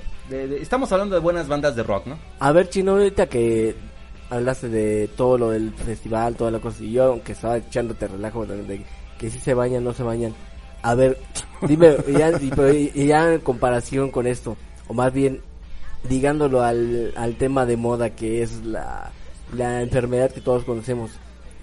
[0.60, 2.18] estamos hablando de buenas bandas de rock, ¿no?
[2.38, 3.74] A ver, Chino, ahorita que
[4.30, 8.46] hablaste de todo lo del festival, toda la cosa, y yo, aunque estaba echándote relajo
[8.46, 8.84] de,
[9.18, 10.32] que si se bañan, no se bañan.
[10.82, 11.18] A ver,
[11.62, 12.30] dime, ya,
[12.72, 15.40] y- ya en comparación con esto, o más bien,
[16.08, 19.10] ligándolo al, al tema de moda que es la,
[19.52, 21.10] la enfermedad que todos conocemos,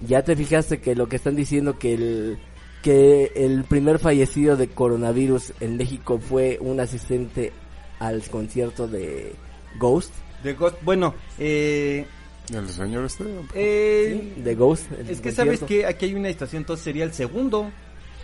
[0.06, 2.40] ¿ya te fijaste que lo que están diciendo que el,
[2.82, 7.52] que el primer fallecido de coronavirus en México fue un asistente
[8.00, 9.34] al concierto de
[9.78, 10.14] Ghost?
[10.44, 12.06] De Ghost, bueno, eh,
[12.54, 13.26] El señor este.
[13.54, 14.92] eh, de Ghost.
[14.94, 17.70] el es que sabes que aquí hay una estación, entonces sería el segundo.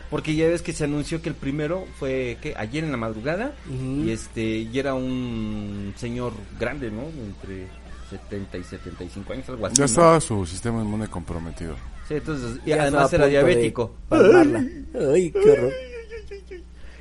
[0.10, 3.56] Porque ya ves que se anunció que el primero fue que ayer en la madrugada
[3.68, 4.04] Ujú.
[4.04, 7.02] y este y era un señor grande, ¿no?
[7.02, 7.66] Entre
[8.12, 9.76] 70 y 75 años, algo así.
[9.78, 9.86] Ya ¿no?
[9.86, 11.76] estaba su sistema inmune comprometido.
[12.08, 13.96] Sí, entonces y Ya además era diabético.
[14.10, 15.74] Ay, qué horror.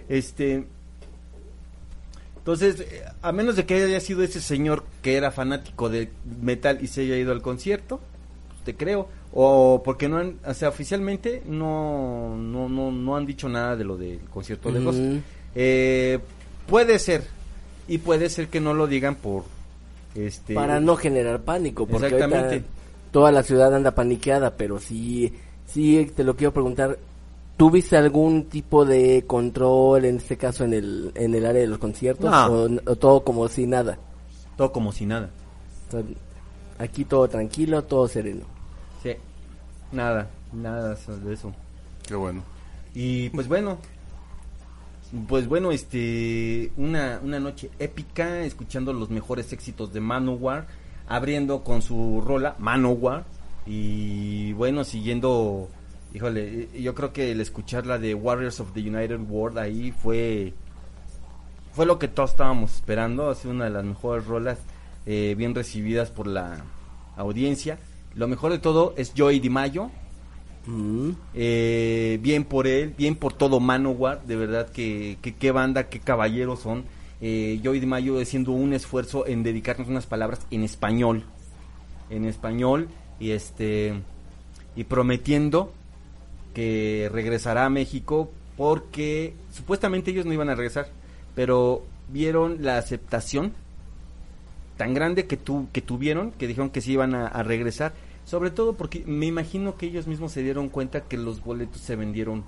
[0.09, 0.65] Este.
[2.39, 6.11] Entonces, eh, a menos de que haya sido ese señor que era fanático de
[6.43, 8.01] metal y se haya ido al concierto,
[8.49, 9.09] pues, te creo.
[9.33, 13.85] O porque no han, o sea, oficialmente no, no, no, no han dicho nada de
[13.85, 14.99] lo del concierto de Ghost.
[14.99, 15.21] Ujú.
[15.55, 16.19] Eh,
[16.67, 17.25] puede ser.
[17.89, 19.45] Y puede ser que no lo digan por.
[20.15, 22.47] Este, Para no generar pánico, porque Exactamente.
[22.47, 22.69] ahorita
[23.15, 25.33] toda la ciudad anda paniqueada, pero sí,
[25.67, 26.99] sí te lo quiero preguntar.
[27.57, 31.79] ¿Tuviste algún tipo de control, en este caso en el, en el área de los
[31.79, 32.29] conciertos?
[32.29, 32.47] No.
[32.47, 33.99] O, o todo como si nada?
[34.57, 35.31] Todo como si nada.
[36.77, 38.47] Aquí todo tranquilo, todo sereno.
[39.01, 39.13] Sí.
[39.93, 41.53] Nada, nada de eso.
[42.09, 42.43] Qué bueno.
[42.97, 43.79] Y pues bueno,
[45.29, 50.67] pues bueno, este, una, una noche épica, escuchando los mejores éxitos de Manowar,
[51.09, 53.25] abriendo con su rola Manowar,
[53.67, 55.69] y bueno, siguiendo,
[56.13, 60.53] híjole, yo creo que el escuchar la de Warriors of the United World ahí fue,
[61.73, 64.59] fue lo que todos estábamos esperando, ha sido una de las mejores rolas,
[65.07, 66.65] eh, bien recibidas por la
[67.17, 67.79] audiencia.
[68.15, 69.91] Lo mejor de todo es Joey DiMaggio,
[70.67, 71.11] Mm.
[71.35, 76.01] eh, bien por él, bien por todo Manowar, de verdad que, que qué banda, qué
[76.01, 76.85] caballeros son.
[77.27, 81.25] Eh, Joey de Mayo haciendo un esfuerzo en dedicarnos unas palabras en español,
[82.11, 83.95] en español y este
[84.77, 85.73] y prometiendo
[86.53, 90.89] que regresará a México porque supuestamente ellos no iban a regresar,
[91.35, 93.55] pero vieron la aceptación
[94.77, 97.95] tan grande que tu, que tuvieron que dijeron que sí iban a, a regresar
[98.27, 101.97] sobre todo porque me imagino que ellos mismos se dieron cuenta que los boletos se
[101.97, 102.45] vendieron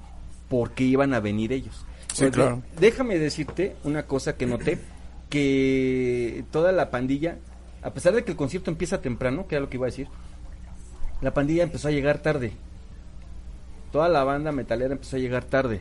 [0.50, 1.86] porque iban a venir ellos.
[2.12, 2.62] Sí, Porque claro.
[2.78, 4.78] Déjame decirte una cosa que noté,
[5.28, 7.38] que toda la pandilla,
[7.82, 10.08] a pesar de que el concierto empieza temprano, que era lo que iba a decir,
[11.20, 12.52] la pandilla empezó a llegar tarde.
[13.92, 15.80] Toda la banda metalera empezó a llegar tarde.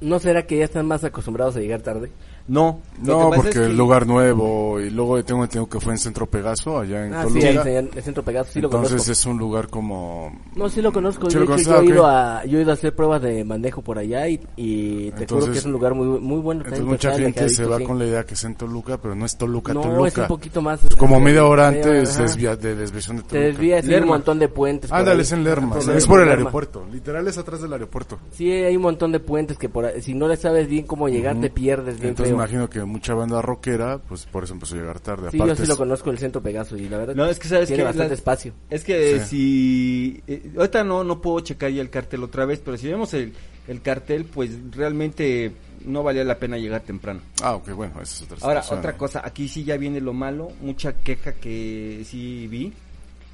[0.00, 2.10] ¿No será que ya están más acostumbrados a llegar tarde?
[2.48, 5.92] No, lo No, porque es que- el lugar nuevo y luego tengo entendido que fue
[5.92, 7.70] en Centro Pegaso, allá en Ah, sí, Toluca.
[7.70, 9.12] el, el centro pegado, sí lo Entonces conozco.
[9.12, 10.32] es un lugar como...
[10.56, 11.30] No, sí lo conozco.
[11.30, 13.44] ¿Sí de lo hecho, yo, he ido a, yo he ido a hacer pruebas de
[13.44, 16.62] manejo por allá y, y te juro Entonces- que es un lugar muy muy bueno.
[16.64, 17.84] Entonces mucha gente se va sí.
[17.84, 20.08] con la idea que es en Toluca, pero no es Toluca, No, Toluca.
[20.08, 20.80] es un poquito más.
[20.98, 22.16] Como media hora media antes
[22.60, 23.46] de desviación de Te Toluca.
[23.46, 24.90] desvías y hay un montón de puentes.
[24.92, 26.40] Ándale, es en Lerma, es Lerma, por el Lerma.
[26.42, 28.18] aeropuerto, literal es atrás del aeropuerto.
[28.32, 31.40] Sí, hay un montón de puentes que por si no le sabes bien cómo llegar,
[31.40, 32.14] te pierdes bien.
[32.34, 35.30] Imagino que mucha banda rockera, pues por eso empezó a llegar tarde.
[35.30, 37.68] Sí, yo sí lo conozco el centro Pegaso y la verdad No, es que sabes
[37.68, 38.52] tiene que bastante la- espacio.
[38.70, 39.26] Es que Sí.
[39.26, 40.22] si...
[40.26, 43.32] eh, ahorita no, no puedo checar ya el cartel otra vez, pero si vemos el,
[43.68, 45.52] el cartel, pues realmente
[45.84, 47.20] no valía la pena llegar temprano.
[47.42, 48.78] Ah, ok, bueno, esa es otra Ahora, situación.
[48.78, 52.72] otra cosa, aquí sí ya viene lo malo, mucha queja que sí vi.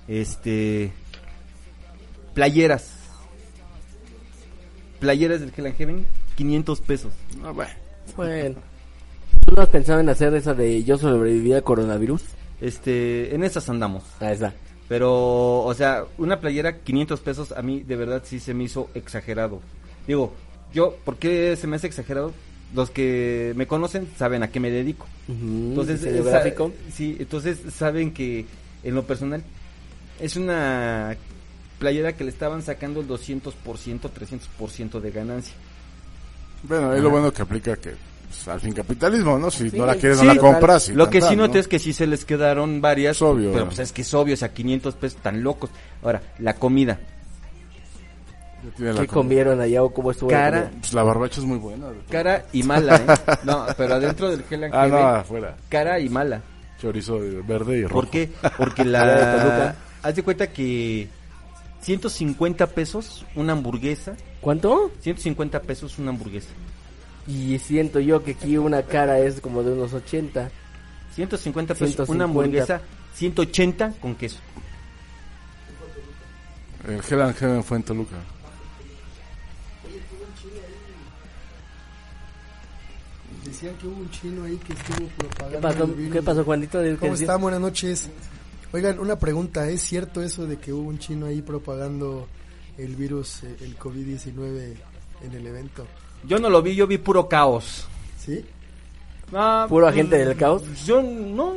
[0.08, 0.90] Este...
[2.34, 2.94] Playeras.
[5.00, 6.06] Playeras del Hell and Heaven,
[6.36, 7.12] 500 pesos.
[7.44, 7.70] Ah, bueno.
[8.16, 8.60] Bueno,
[9.48, 12.22] ¿tú no has pensado en hacer esa de yo sobreviví al coronavirus?
[12.60, 14.02] Este, en esas andamos.
[14.20, 14.52] Ahí está.
[14.88, 18.90] Pero, o sea, una playera 500 pesos a mí de verdad sí se me hizo
[18.94, 19.60] exagerado.
[20.06, 20.34] Digo,
[20.72, 22.32] yo, ¿por qué se me hace exagerado?
[22.74, 25.06] Los que me conocen saben a qué me dedico.
[25.28, 26.72] Ujú, Entonces, diseño eh, gráfico.
[26.92, 28.44] sí, entonces saben que
[28.82, 29.42] en lo personal
[30.20, 31.16] es una
[31.78, 35.54] playera que le estaban sacando el 200%, 300% de ganancia.
[36.64, 37.94] Bueno, es lo bueno que aplica que
[38.28, 39.50] pues, al fin capitalismo, ¿no?
[39.50, 40.88] Si Sí, no la quieres, sí, no la compras.
[40.88, 41.60] y Lo que sí noté ¿no?
[41.60, 43.52] es que sí se les quedaron varias, Es obvio.
[43.52, 45.70] pero pues es que es obvio, o sea, 500 pesos tan locos.
[46.02, 46.98] Ahora, la comida,
[48.78, 50.30] la ¿Qué com- comieron allá o cómo estuvo?
[50.30, 50.80] la cara, comida?
[50.80, 51.86] Pues la barbacha es muy buena.
[52.10, 53.36] cara y mala, ¿eh?
[53.44, 55.56] No, pero adentro del and Ah, no, afuera.
[55.68, 56.42] cara y mala.
[56.80, 57.94] Chorizo verde y rojo.
[57.94, 58.30] ¿Por qué?
[58.56, 59.76] Porque La la...
[60.02, 61.08] Haz de cuenta que
[61.82, 64.92] 150 pesos una hamburguesa, ¿Cuánto?
[65.00, 66.48] 150 pesos una hamburguesa.
[67.28, 70.50] Y siento yo que aquí una cara es como de unos 80.
[71.14, 72.12] 150 pesos 150.
[72.12, 72.80] una hamburguesa,
[73.14, 74.38] 180 con queso.
[76.86, 78.16] El Hell and Heaven fue en Toluca.
[83.44, 85.56] Decían que hubo un chino ahí que estuvo propagando.
[85.58, 86.12] ¿Qué pasó, el virus.
[86.12, 86.82] ¿qué pasó Juanito?
[86.82, 87.40] ¿Qué ¿Cómo están?
[87.42, 88.08] Buenas noches.
[88.72, 89.68] Oigan, una pregunta.
[89.68, 92.26] ¿Es cierto eso de que hubo un chino ahí propagando
[92.78, 94.76] el virus, eh, el COVID-19
[95.24, 95.86] en el evento?
[96.24, 97.86] Yo no lo vi, yo vi puro caos.
[98.18, 98.44] ¿Sí?
[99.32, 100.62] Ah, ¿Puro agente del caos?
[100.84, 101.54] Yo no.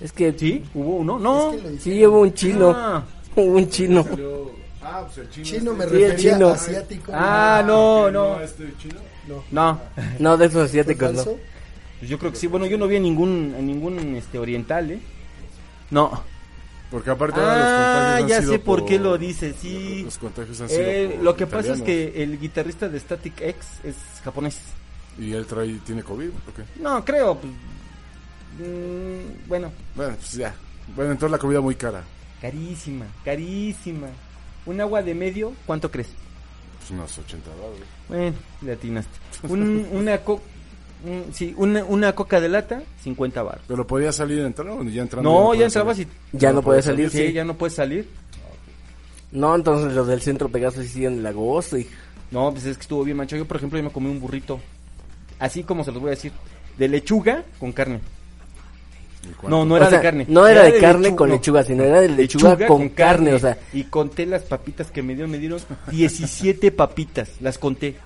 [0.00, 0.64] Es que ¿Sí?
[0.74, 1.18] ¿Hubo uno?
[1.18, 1.52] No.
[1.52, 2.72] Es que sí hubo un chino.
[2.76, 3.02] Ah,
[3.36, 4.04] Hubo un chino.
[4.82, 5.44] Ah, pues el chino.
[5.46, 6.48] Chino me Sí, el refería chino.
[6.48, 7.12] asiático.
[7.14, 8.40] Ah, no, no.
[8.40, 8.96] este chino?
[9.52, 9.78] No.
[10.18, 11.24] No, de esos ¿Fue asiáticos, no.
[11.24, 12.46] Pues yo creo que sí.
[12.46, 15.00] Bueno, yo no vi en ningún, en ningún este, oriental, ¿eh?
[15.90, 16.22] No.
[16.90, 19.54] Porque aparte ahora los Ah, contagios han ya sido sé por qué por- lo dice,
[19.60, 20.02] sí.
[20.04, 23.40] Los contagios han sido Eh, por lo que pasa es que el guitarrista de Static
[23.40, 24.58] X es japonés.
[25.18, 26.28] ¿Y él trae, tiene COVID?
[26.30, 26.64] ¿o qué?
[26.82, 27.36] No, creo.
[27.38, 27.52] Pues,
[28.58, 30.54] mm, bueno, Bueno, pues ya.
[30.96, 32.02] Bueno, entonces la comida muy cara.
[32.40, 34.08] carísima, carísima.
[34.66, 36.08] Un agua de medio, ¿cuánto crees?
[36.78, 37.86] Pues unos 80 dólares.
[38.08, 39.12] Bueno, le atinaste.
[39.48, 40.40] Un, una, co
[41.32, 43.60] sí, una, una coca de lata, 50 bar.
[43.66, 45.30] ¿Pero podía salir y entrar o ya entrando?
[45.30, 46.06] No, ya entrabas y...
[46.32, 47.32] Ya no puede salir, Sí, sí.
[47.32, 48.08] ya no puedes salir.
[49.32, 51.86] No, entonces los del centro Pegaso hicieron el agosto y...
[52.30, 53.42] No, pues es que estuvo bien manchado.
[53.42, 54.60] Yo, por ejemplo, yo me comí un burrito.
[55.38, 56.32] Así como se los voy a decir.
[56.78, 58.00] De lechuga con carne.
[59.42, 60.26] No, no era O sea, de carne.
[60.28, 61.34] No era, de, carne con no.
[61.34, 63.58] lechuga, sino era de lechuga, con, carne, o sea...
[63.72, 65.30] Y conté las papitas que me dieron.
[65.30, 65.60] Me dieron
[65.90, 67.30] 17 papitas.
[67.40, 67.96] Las conté.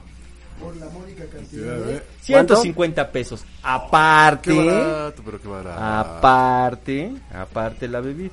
[0.60, 1.90] Por la mónica cantidad.
[1.90, 2.02] ¿eh?
[2.22, 3.44] 150 pesos.
[3.62, 4.52] Aparte.
[4.52, 5.80] Qué barato, pero qué barato.
[5.82, 7.12] Aparte.
[7.32, 8.30] Aparte la bebida.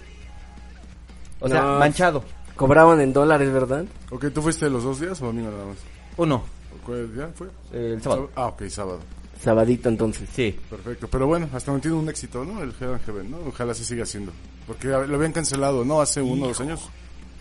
[1.40, 1.80] O sea, No.
[1.80, 2.24] manchado.
[2.56, 3.86] Cobraban en dólares, ¿verdad?
[4.12, 5.78] Ok, ¿tú fuiste los dos días o domingo nada más?
[6.18, 6.36] ¿O no?
[6.36, 7.48] ¿O cuál día fue?
[7.74, 8.30] El sábado.
[8.36, 9.00] Ah, ok, sábado.
[9.42, 10.30] Sabadito entonces.
[10.32, 10.56] Sí.
[10.70, 11.08] Perfecto.
[11.10, 12.62] Pero bueno, hasta donde tiene un éxito, ¿no?
[12.62, 13.38] El Hell and Heaven, ¿no?
[13.48, 14.32] Ojalá se siga haciendo.
[14.68, 16.00] Porque lo habían cancelado, ¿no?
[16.02, 16.88] Hace uno o dos años.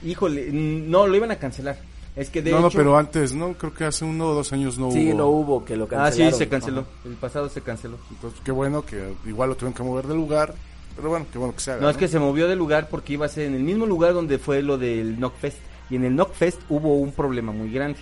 [0.02, 1.76] Híjole, mm, no, lo iban a cancelar.
[2.20, 2.64] Es que de no, hecho...
[2.66, 3.54] no, pero antes, ¿no?
[3.54, 5.18] Creo que hace uno o dos años no Sí, hubo.
[5.18, 6.32] no hubo que lo Ah, cancelaron.
[6.32, 6.84] sí, se canceló.
[7.04, 7.96] El pasado se canceló.
[8.10, 10.54] Entonces, qué bueno que igual lo tuvieron que mover del lugar.
[10.96, 11.80] Pero bueno, qué bueno que se haga.
[11.80, 14.12] No, es que se movió de lugar porque iba a ser en el mismo lugar
[14.12, 15.56] donde fue lo del Knockfest.
[15.88, 17.98] Y en el Knockfest hubo un problema muy grande.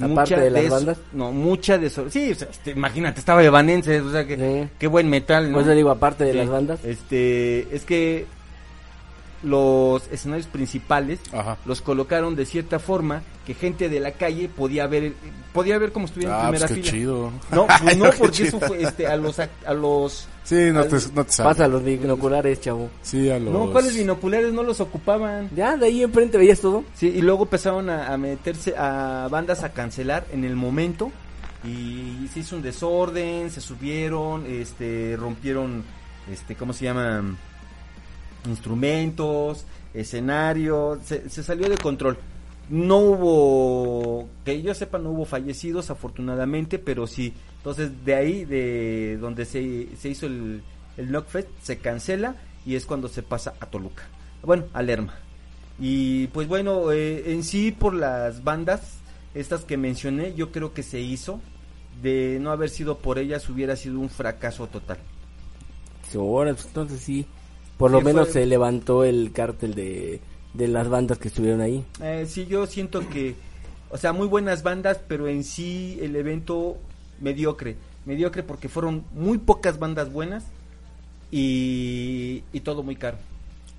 [0.00, 0.98] Aparte de las bandas.
[1.12, 2.10] No, mucha de eso.
[2.10, 4.68] Sí, o sea, este, imagínate, estaba Evanescence, o sea, que, Sí.
[4.78, 5.54] qué buen metal, ¿no?
[5.58, 6.38] Pues le digo, aparte de Sí.
[6.38, 6.84] las bandas.
[6.84, 8.26] Este, es que
[9.44, 11.56] los escenarios principales Ajá.
[11.66, 15.12] los colocaron de cierta forma que gente de la calle podía ver
[15.52, 16.90] podía ver como estuviera en Ah, pues primera qué fila.
[16.92, 17.30] chido.
[17.52, 18.48] No, pues no, porque chido.
[18.48, 21.50] eso fue este a los ac- a los Sí, no te, no te sabe.
[21.50, 22.90] Pasa los binoculares, chavo.
[23.00, 23.50] Sí, a los...
[23.50, 25.48] No, ¿cuáles binoculares no los ocupaban?
[25.56, 26.84] Ya, de ahí enfrente veías todo.
[26.94, 31.10] Sí, y luego empezaron a, a meterse a bandas a cancelar en el momento
[31.64, 35.82] y se hizo un desorden, se subieron, este, rompieron,
[36.30, 37.38] este, ¿cómo se llaman?
[38.46, 42.18] Instrumentos, escenario, se, se salió de control.
[42.68, 47.34] No hubo, que yo sepa, no hubo fallecidos afortunadamente, pero sí.
[47.58, 50.62] Entonces de ahí, de donde se, se hizo el,
[50.96, 54.04] el Knockfest, se cancela y es cuando se pasa a Toluca.
[54.42, 55.14] Bueno, a Lerma.
[55.78, 58.98] Y pues bueno, eh, en sí por las bandas,
[59.34, 61.40] estas que mencioné, yo creo que se hizo.
[62.02, 64.98] De no haber sido por ellas, hubiera sido un fracaso total.
[66.14, 67.26] Ahora, pues, entonces sí,
[67.78, 70.20] por lo menos fue- se levantó el cártel de,
[70.54, 71.84] de las bandas que estuvieron ahí.
[72.02, 73.34] Eh, sí, yo siento que,
[73.90, 76.76] o sea, muy buenas bandas, pero en sí el evento
[77.20, 77.76] mediocre.
[78.06, 80.44] Mediocre porque fueron muy pocas bandas buenas
[81.30, 83.16] y, y todo muy caro.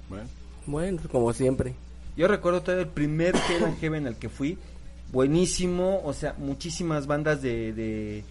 [0.10, 0.26] Bueno,
[0.66, 1.74] Bueno, como siempre.
[2.18, 4.58] Yo recuerdo todo el primer Hell and Heaven al que fui,
[5.12, 8.24] buenísimo, o sea, muchísimas bandas de, de,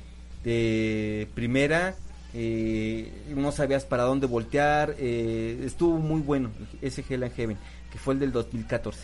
[0.44, 1.94] de primera,
[2.36, 6.50] eh, no sabías para dónde voltear, eh, estuvo muy bueno
[6.82, 7.58] ese Hell and Heaven,
[7.92, 8.98] que fue el del 2014.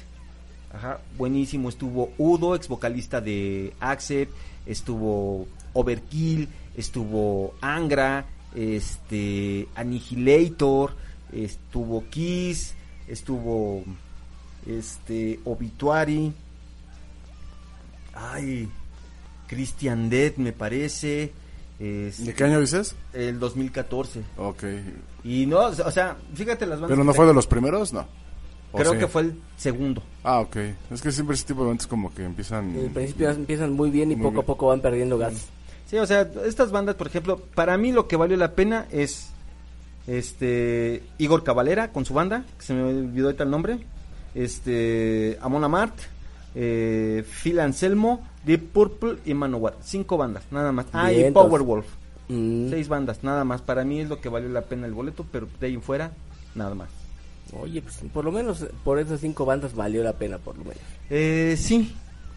[0.73, 4.33] Ajá, buenísimo, estuvo Udo, ex vocalista de Accept,
[4.67, 10.97] estuvo Overkill, estuvo Angra, este Annihilator,
[11.33, 12.75] estuvo Kiss,
[13.07, 13.85] estuvo
[14.67, 16.33] este Obituary,
[18.13, 18.69] ay,
[19.47, 21.33] Christian Dead me parece,
[21.81, 22.95] es- ¿de qué año dices?
[23.13, 24.23] el 2014.
[24.37, 24.65] Ok.
[25.25, 26.91] Y no, o sea, fíjate las bandas.
[26.97, 27.93] ¿Pero no fue de los primeros?
[27.93, 28.07] No.
[28.73, 28.99] ¿O Creo sí?
[28.99, 30.03] que fue el segundo.
[30.23, 30.57] Ah, ok.
[30.93, 32.75] Es que siempre ese tipo de eventos como que empiezan...
[32.79, 34.45] En principio empiezan muy bien y Muy poco bien.
[34.45, 35.49] a poco van perdiendo gas.
[35.87, 39.31] Sí, o sea, estas bandas, por ejemplo, para mí lo que valió la pena es
[40.07, 43.79] este Igor Cavalera con su banda, que se me olvidó ahorita el nombre,
[44.35, 45.95] este Amon Amart,
[46.55, 50.87] eh, Phil Anselmo, Deep Purple y Manowar, cinco bandas, nada más.
[50.93, 51.31] Ah, y.
[51.31, 51.87] Powerwolf,
[52.29, 52.71] Mm.
[52.71, 53.61] seis bandas, nada más.
[53.61, 56.13] Para mí es lo que valió la pena el boleto, pero de ahí en fuera,
[56.55, 56.89] nada más.
[57.61, 60.79] Oye, pues por lo menos por esas cinco bandas valió la pena, por lo menos.
[61.11, 61.93] Eh, sí,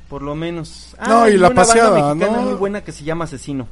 [0.09, 0.95] por lo menos.
[0.97, 2.47] Ah, No, y la una banda paseada, mexicana ¿no?
[2.47, 3.67] muy buena que se llama Asesino.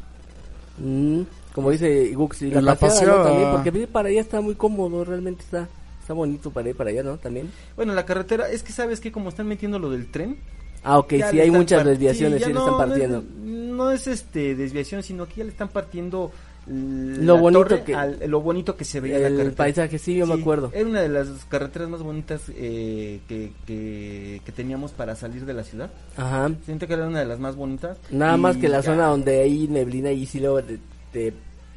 [0.77, 1.21] Mm,
[1.53, 3.23] como dice Gux, y la, la paseada, ¿no?
[3.23, 3.23] paseada.
[3.29, 5.67] también, porque para allá está muy cómodo, realmente está
[5.99, 7.17] está bonito para ir para allá, ¿no?
[7.17, 7.51] También.
[7.75, 10.37] Bueno, la carretera, es que sabes que como están metiendo lo del tren,
[10.83, 13.21] Ah, ok, Ya sí, hay muchas desviaciones, sí, sí, ya le están no, partiendo.
[13.21, 16.31] No es, no es, este desviación, sino que ya le están partiendo
[16.67, 19.55] Lo la bonito que- al- lo bonito que se veía la El carretera.
[19.55, 20.71] paisaje, sí, yo me acuerdo.
[20.73, 25.53] Era una de las carreteras más bonitas eh, que, que, que teníamos para salir de
[25.53, 25.89] la ciudad.
[26.17, 26.51] Ajá.
[26.65, 27.97] Siento que era una de las más bonitas.
[28.11, 30.77] Nada Y más que la ya- zona donde hay neblina y sí luego te,
[31.11, 31.33] te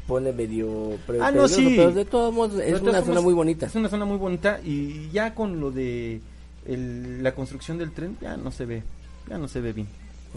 [0.06, 1.74] pone medio Ah, no, sí.
[1.76, 3.66] pero de todos modos es una zona muy bonita.
[3.66, 6.20] Es una zona muy bonita y ya con lo de
[6.66, 8.82] el- la construcción del tren ya no se ve,
[9.28, 9.88] ya no se ve bien.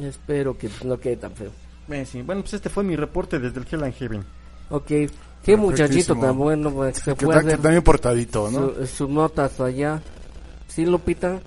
[0.01, 1.51] Espero que no quede tan feo.
[1.89, 2.21] Eh, sí.
[2.21, 4.23] Bueno, pues este fue mi reporte desde el Hell and Heaven.
[4.69, 6.21] Ok, qué muchachito Perfectísimo.
[6.21, 8.73] tan bueno, pues, se Que, que hacer también portadito, ¿no?
[8.75, 10.01] su- sus notas allá.
[10.67, 11.39] Sí, Lupita.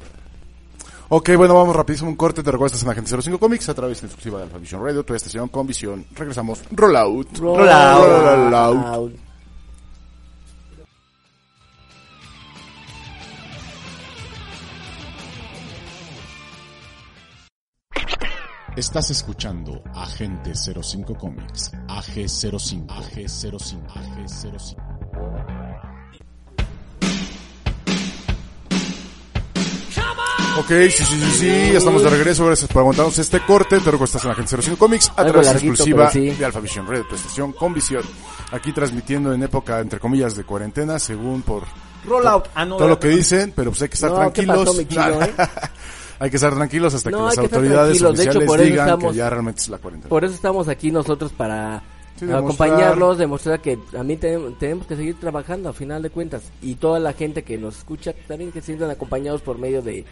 [1.11, 2.43] Ok, bueno, vamos rapidísimo un corte.
[2.43, 4.83] Te recuerdo, estás en Agente 05 Comics a través de la exclusiva de Alpha Vision
[4.83, 6.07] Radio, tu estación con visión.
[6.15, 6.63] Regresamos.
[6.71, 7.37] Rollout.
[7.39, 9.13] Rollout.
[18.77, 21.73] Estás escuchando Agente 05 Comics.
[21.89, 22.87] AG05.
[22.87, 23.87] AG05.
[23.89, 24.77] AG05.
[30.59, 32.45] Ok, sí, sí, sí, sí, ya estamos de regreso.
[32.47, 33.77] Gracias por aguantarnos este corte.
[33.79, 36.31] Te recuerdo, estás en Agente 05 Comics a Algo través de la larguito, exclusiva sí.
[36.31, 38.03] de Alpha Vision Radio, tu estación con visión.
[38.53, 41.65] Aquí transmitiendo en época, entre comillas, de cuarentena, según por
[42.05, 42.49] Rollout.
[42.55, 44.59] Ah, no, todo lo que dicen, pero pues hay que estar No, ¿qué tranquilos.
[44.59, 45.35] pasó, mi Kilo, eh?
[46.21, 48.17] hay que estar tranquilos hasta No, que las autoridades tranquilos.
[48.17, 50.09] De hecho, oficiales por digan estamos- que ya realmente es la cuarentena.
[50.09, 51.83] Por eso estamos aquí nosotros para
[52.17, 56.11] Sí, demostrar- acompañarlos, demostrar que a mí tenemos, tenemos que seguir trabajando a final de
[56.11, 56.43] cuentas.
[56.63, 60.05] Y toda la gente que nos escucha también que se sientan acompañados por medio de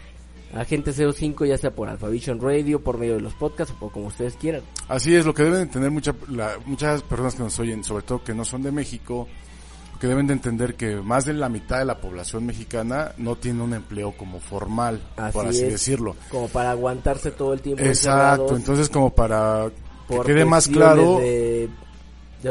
[0.51, 4.07] Agente 05, ya sea por Alphavision Radio, por medio de los podcasts o por como
[4.07, 4.63] ustedes quieran.
[4.87, 8.01] Así es, lo que deben de entender mucha, la- muchas personas que nos oyen, sobre
[8.03, 9.27] todo que no son de México,
[9.99, 13.61] que deben de entender que más de la mitad de la población mexicana no tiene
[13.63, 15.71] un empleo como formal, Así por así es.
[15.73, 16.15] decirlo.
[16.31, 17.83] Como para aguantarse todo el tiempo.
[17.83, 19.69] Exacto, entonces como para
[20.07, 21.69] que quede más claro, de-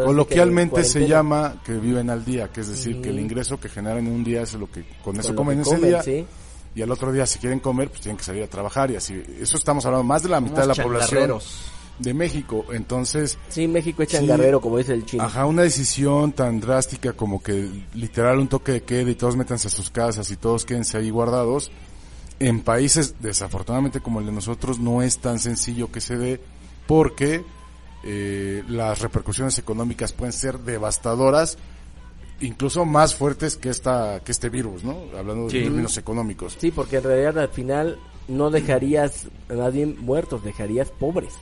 [0.04, 4.06] coloquialmente se llama que viven al día, que es decir, que el ingreso que generan
[4.06, 6.02] en un día es lo que con eso Con comen que ese comen, día.
[6.02, 6.26] ¿sí?
[6.74, 9.20] Y al otro día si quieren comer, pues tienen que salir a trabajar y así.
[9.40, 11.40] Eso estamos hablando más de la mitad de la población.
[11.98, 12.64] De México.
[12.72, 14.16] Entonces, Sí, México es Sí.
[14.16, 15.22] changarrero, como dice el chino.
[15.24, 19.68] Ajá, una decisión tan drástica como que literal un toque de queda y todos métanse
[19.68, 21.70] a sus casas y todos quédense ahí guardados.
[22.40, 26.40] En países, desafortunadamente como el de nosotros, no es tan sencillo que se dé
[26.86, 27.42] porque
[28.05, 31.59] eh, las repercusiones económicas pueden ser devastadoras,
[32.40, 34.96] incluso más fuertes que esta que este virus, ¿no?
[35.18, 35.59] Hablando Sí.
[35.59, 36.57] de términos económicos.
[36.61, 41.34] Sí, porque en realidad al final no dejarías a nadie muertos, dejarías pobres.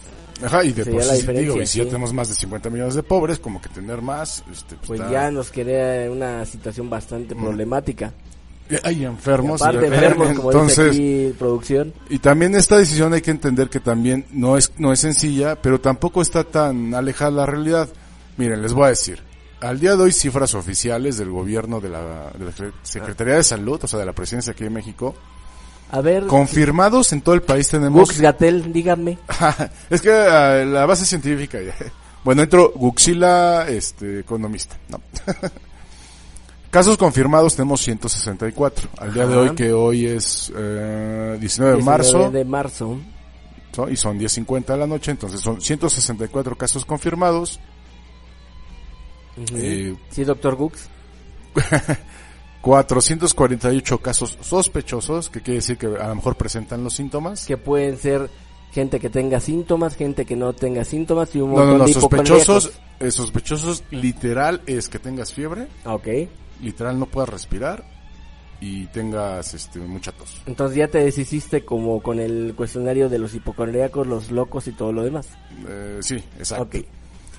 [0.44, 3.02] Ajá, y de por sí, digo, y si ya tenemos más de 50 millones de
[3.02, 8.12] pobres, como que tener más, este, Pues está- ya nos crea una situación bastante problemática.
[8.68, 9.62] Eh, Hay enfermos.
[9.62, 11.94] Aparte enfermos, como dice entonces, aquí producción.
[12.10, 15.80] y también esta decisión hay que entender que también no es, no es sencilla, pero
[15.80, 17.88] tampoco está tan alejada la realidad.
[18.36, 19.20] Miren, les voy a decir.
[19.60, 23.80] Al día de hoy, cifras oficiales del gobierno de la, de la Secretaría de Salud,
[23.82, 25.14] o sea, de la presidencia aquí en México,
[25.90, 29.18] A ver, confirmados en todo el país tenemos Gux Gatel, dígame.
[29.90, 31.58] es que ah, la base científica.
[32.24, 34.76] Bueno, entro Guxila, este, economista.
[34.88, 35.00] No.
[36.70, 38.88] Casos confirmados tenemos 164.
[38.98, 39.42] Al día de Ajá.
[39.42, 42.98] hoy, que hoy es eh, 19 de 19 marzo, de marzo.
[43.76, 43.88] ¿no?
[43.90, 47.60] y son 10.50 de la noche, entonces son 164 casos confirmados.
[49.36, 49.56] Ujú.
[49.56, 50.88] Eh, Sí, doctor Gux.
[52.66, 57.46] 448 casos sospechosos, que quiere decir que a lo mejor presentan los síntomas.
[57.46, 58.28] Que pueden ser
[58.72, 61.84] gente que tenga síntomas, gente que no tenga síntomas y un No, montón no, no,
[61.86, 66.08] de sospechosos, eh, sospechosos literal es que tengas fiebre, Ok.
[66.60, 67.84] literal no puedas respirar
[68.60, 70.42] y tengas este mucha tos.
[70.46, 74.92] Entonces ya te deshiciste como con el cuestionario de los hipocondríacos, los locos y todo
[74.92, 75.28] lo demás.
[75.68, 76.64] Eh, sí, exacto.
[76.78, 76.84] Ok.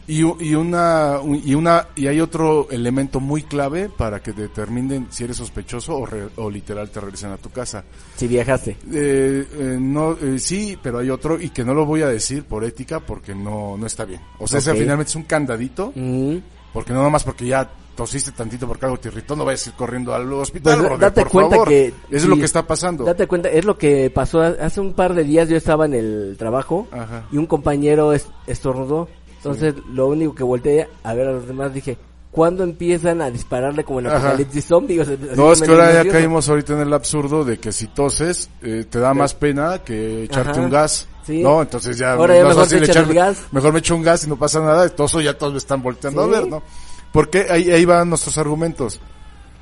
[0.10, 5.08] Y, y una un- y una y hay otro elemento muy clave para que determinen
[5.10, 7.84] si eres sospechoso o, re- o literal te regresen a tu casa.
[8.16, 8.78] Si viajaste.
[8.91, 12.43] Eh, eh, no eh, sí, pero hay otro y que no lo voy a decir
[12.45, 14.22] por ética porque no no está bien.
[14.39, 16.38] O sea, ese finalmente es un candadito Mm.
[16.74, 19.76] porque no nomás porque ya tosiste tantito porque algo te irritó, no vayas a ir
[19.76, 20.78] corriendo al hospital.
[20.78, 23.03] Pues, porque, date por cuenta favor, que eso es lo que está pasando.
[23.03, 25.49] Date cuenta, es lo que pasó hace un par de días.
[25.49, 27.26] Yo estaba en el trabajo Ajá.
[27.32, 29.10] y un compañero es- estornudó.
[29.38, 31.98] Entonces, lo único que volteé a ver a los demás dije,
[32.32, 34.08] ¿cuándo empiezan a dispararle como en.
[34.08, 35.00] Apocalipsis Zombie?
[35.00, 37.88] O sea, No, es que ahora ya caímos ahorita en el absurdo de que si
[37.88, 40.62] toses, eh, te da más pena que echarte Ajá.
[40.62, 41.08] un gas.
[41.26, 41.42] Sí.
[41.44, 43.38] No, entonces ya, Ahora ya no es mejor el gas.
[43.52, 46.34] me echo un gas y no pasa nada, todos ya todos me están volteando Sí.
[46.34, 46.64] a ver, ¿no?
[47.12, 49.00] Porque ahí, ahí van nuestros argumentos.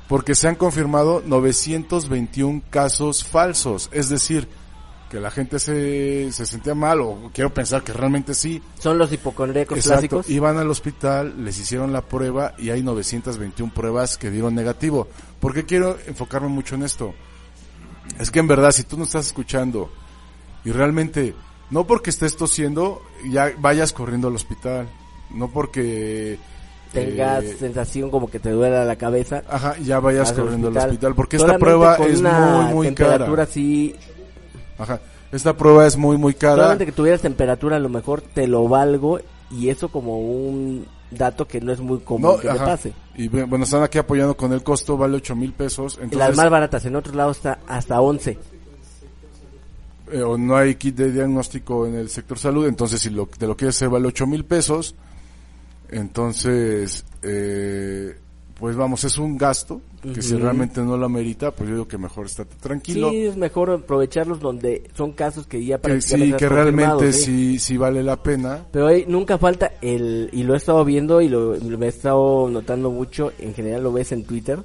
[0.08, 4.46] Porque se han confirmado 921 casos falsos, es decir,
[5.10, 9.12] que la gente se, se sentía mal, o quiero pensar que realmente sí, Son los
[9.12, 10.28] hipocondríacos clásicos.
[10.28, 15.08] Iban al hospital, les hicieron la prueba y hay 921 pruebas que dieron negativo.
[15.40, 17.14] ¿Por qué quiero enfocarme mucho en esto?
[18.18, 19.90] Es que en verdad, si tú no estás escuchando
[20.64, 21.34] y realmente,
[21.70, 24.88] no porque estés tosiendo, ya vayas corriendo al hospital.
[25.30, 26.38] No porque...
[26.92, 29.42] Tengas eh, sensación como que te duela la cabeza.
[29.48, 31.14] Ajá, ya vayas corriendo al hospital.
[31.14, 33.42] Porque esta prueba es muy, muy temperatura cara.
[33.42, 33.94] así,
[34.78, 35.00] Ajá.
[35.32, 36.56] Esta prueba es muy, muy cara.
[36.56, 39.20] solamente que tuvieras temperatura a lo mejor te lo valgo
[39.50, 42.92] y eso como un dato que no es muy común No, que te pase.
[43.16, 45.94] Y bueno, están aquí apoyando con el costo, vale 8 mil pesos.
[45.94, 48.38] Y las Entonces, más baratas en otros lados está hasta 11.
[50.12, 53.46] eh, o no hay kit de diagnóstico en el sector salud, entonces si lo, te
[53.46, 54.94] lo quieres hacer vale 8 mil pesos,
[55.88, 58.18] entonces, eh,
[58.58, 59.82] pues vamos, es un gasto
[60.14, 63.10] que si realmente no lo amerita, pues yo digo que mejor estate tranquilo.
[63.10, 67.58] Sí, es mejor aprovecharlos donde son casos que ya que prácticamente sí, que realmente sí,
[67.58, 68.64] sí vale la pena.
[68.70, 72.48] Pero ahí nunca falta el, y lo he estado viendo y lo, lo he estado
[72.48, 74.60] notando mucho, en general lo ves en Twitter,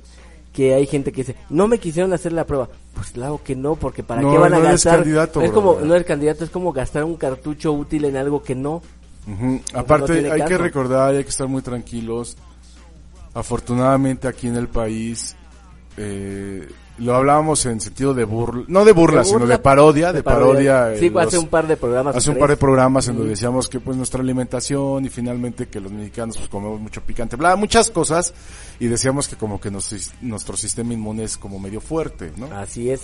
[0.53, 2.69] que hay gente que dice, no me quisieron hacer la prueba.
[2.93, 4.99] Pues claro que no, porque ¿para No, qué van a eres gastar?
[4.99, 8.55] candidato, es como, no eres candidato, es como gastar un cartucho útil en algo que
[8.55, 8.81] no.
[9.73, 12.37] Aparte, no hay que recordar, hay que estar muy tranquilos.
[13.33, 15.35] Afortunadamente aquí en el país,
[15.97, 16.67] eh,
[16.97, 20.93] lo hablábamos en sentido de burla, no de burla, De sino de parodia, de, parodia.
[20.99, 22.15] Sí, eh, hace un par de programas.
[22.15, 25.79] hace un par de programas en donde decíamos que pues nuestra alimentación y finalmente que
[25.79, 28.33] los mexicanos pues comemos mucho picante, bla, muchas cosas
[28.79, 32.47] y decíamos que como que nos- nuestro sistema inmune es como medio fuerte, ¿no?
[32.55, 33.01] Así es.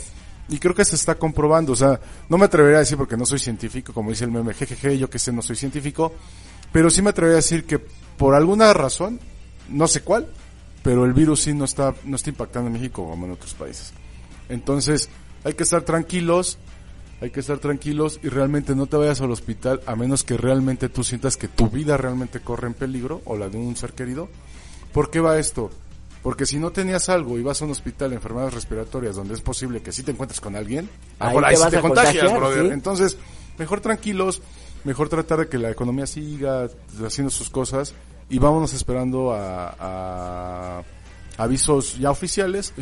[0.50, 2.00] Y creo que se está comprobando, o sea,
[2.30, 5.10] no me atrevería a decir porque no soy científico, como dice el meme, jejeje, yo
[5.10, 6.14] que sé, no soy científico,
[6.72, 9.20] pero sí me atrevería a decir que por alguna razón,
[9.70, 10.28] no sé cuál,
[10.84, 13.94] pero el virus sí no está, no está impactando en México como en otros países.
[14.50, 15.10] Entonces,
[15.44, 16.58] hay que estar tranquilos,
[17.20, 20.90] hay que estar tranquilos y realmente no te vayas al hospital a menos que realmente
[20.90, 24.30] tú sientas que tu vida realmente corre en peligro o la de un ser querido.
[24.94, 25.72] ¿Por qué va esto?
[26.24, 29.42] Porque si no tenías algo y vas a un hospital de enfermedades respiratorias donde es
[29.42, 30.90] posible que sí te encuentres con alguien,
[31.20, 32.66] Ahí ahora te ahí sí vas te a contagias, contagiar, brother.
[32.68, 32.74] ¿sí?
[32.74, 33.18] Entonces,
[33.58, 34.42] mejor tranquilos,
[34.84, 36.70] mejor tratar de que la economía siga
[37.06, 37.94] haciendo sus cosas
[38.30, 40.84] y vámonos esperando a, a
[41.38, 42.74] avisos ya oficiales.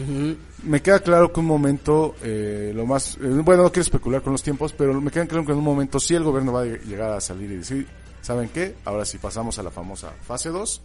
[0.64, 4.32] Me queda claro que un momento, eh, lo más, eh, bueno, no quiero especular con
[4.32, 6.66] los tiempos, pero me queda claro que en un momento sí el gobierno va a
[6.66, 7.86] llegar a salir y decir,
[8.22, 8.76] ¿saben qué?
[8.86, 10.82] Ahora sí pasamos a la famosa fase 2.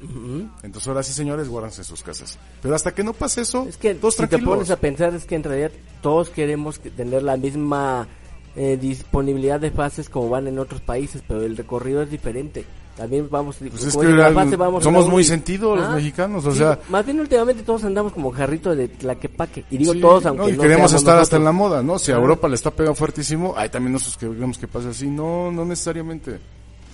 [0.63, 2.39] Entonces ahora sí, señores, guárdense en sus casas.
[2.61, 4.55] Pero hasta que no pase eso, Es que todos si te tranquilos.
[4.57, 5.71] pones a pensar es que en realidad
[6.03, 8.09] todos queremos que- tener la misma
[8.57, 12.65] eh, disponibilidad de fases como van en otros países, pero el recorrido es diferente.
[13.01, 16.59] También vamos, Pues es que la vamos somos muy sentidos los Ah, mexicanos, o sí,
[16.59, 19.65] sea, más bien últimamente todos andamos como jarrito de tlaquepaque.
[19.71, 21.99] Y digo Sí, todos, aunque no, y no queremos estar hasta en la moda, ¿no?
[21.99, 22.17] Si a.
[22.17, 25.07] Europa le está pegando fuertísimo, hay también nosotros que queremos que pase así.
[25.09, 26.39] No, no necesariamente.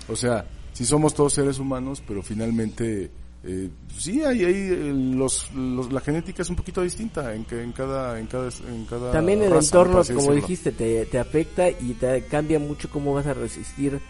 [0.09, 3.11] O sea, sí somos todos seres humanos, pero finalmente,
[3.43, 7.73] eh, sí, hay, hay los, los- la genética es un poquito distinta en, que, en
[7.73, 10.35] cada, en cada, en cada También el raza, entorno, como decirlo.
[10.37, 14.01] dijiste, te, te afecta y te cambia mucho cómo vas a resistir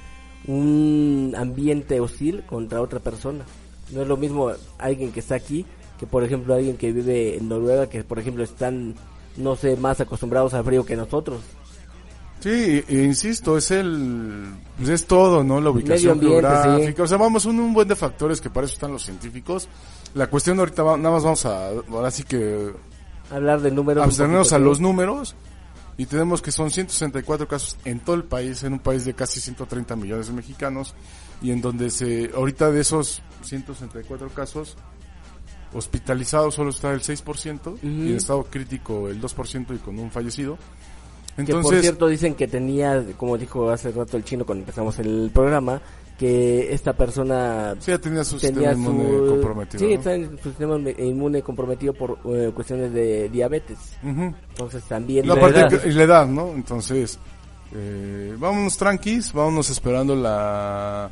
[0.47, 3.45] un ambiente hostil contra otra persona.
[3.93, 5.65] No es lo mismo alguien que está aquí
[5.99, 8.95] que, por ejemplo, alguien que vive en Noruega, que, por ejemplo, están,
[9.39, 11.41] no sé, más acostumbrados al frío que nosotros.
[12.41, 14.45] Sí, e insisto, es el,
[14.77, 15.59] pues es todo, ¿no?
[15.61, 18.75] La ubicación ambiente, geográfica, o sea, vamos, un, un buen de factores que para eso
[18.75, 19.69] están los científicos.
[20.15, 22.73] La cuestión ahorita, va- nada más vamos a, ahora sí que
[23.31, 24.05] Hablar de números.
[24.05, 25.35] abstenernos a los números
[25.99, 29.41] y tenemos que son 164 casos en todo el país, en un país de casi
[29.41, 30.95] 130 millones de mexicanos
[31.41, 34.77] y en donde se ahorita de esos 164 casos
[35.73, 40.57] hospitalizados solo está el 6% y en estado crítico el 2% y con un fallecido.
[41.37, 44.99] Que por Entonces, cierto dicen que tenía, como dijo hace rato el chino cuando empezamos
[45.01, 45.83] el programa,
[46.19, 49.79] que esta persona sí ya tenía su tenía sistema inmune comprometido.
[49.81, 49.95] sí ¿no?
[49.99, 55.41] está en su sistema inmune comprometido por eh, cuestiones de diabetes entonces también La la
[55.41, 55.83] parte edad.
[55.83, 56.53] que- y la edad, ¿no?
[56.55, 57.19] Entonces,
[57.75, 61.11] eh, vámonos tranquis, vámonos esperando la,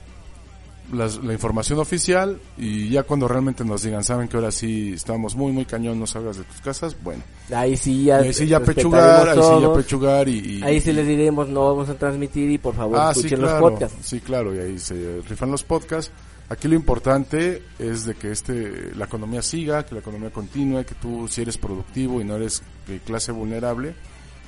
[0.93, 5.35] las- la información oficial y ya cuando realmente nos digan, saben que ahora sí estamos
[5.35, 7.23] muy, muy cañón, no salgas de tus casas, bueno.
[7.55, 10.39] ahí sí ya ahí sí ya pechugar, ahí sí ya pechugar y...
[10.59, 13.21] y- ahí sí y- les diremos no vamos a transmitir y por favor Ah, sí,
[13.21, 16.13] escuchen claro, los podcasts sí, claro, y ahí se rifan los podcasts.
[16.51, 20.95] Aquí lo importante es de que este la economía siga, que la economía continúe, que
[20.95, 23.95] tú si eres productivo y no eres de clase vulnerable,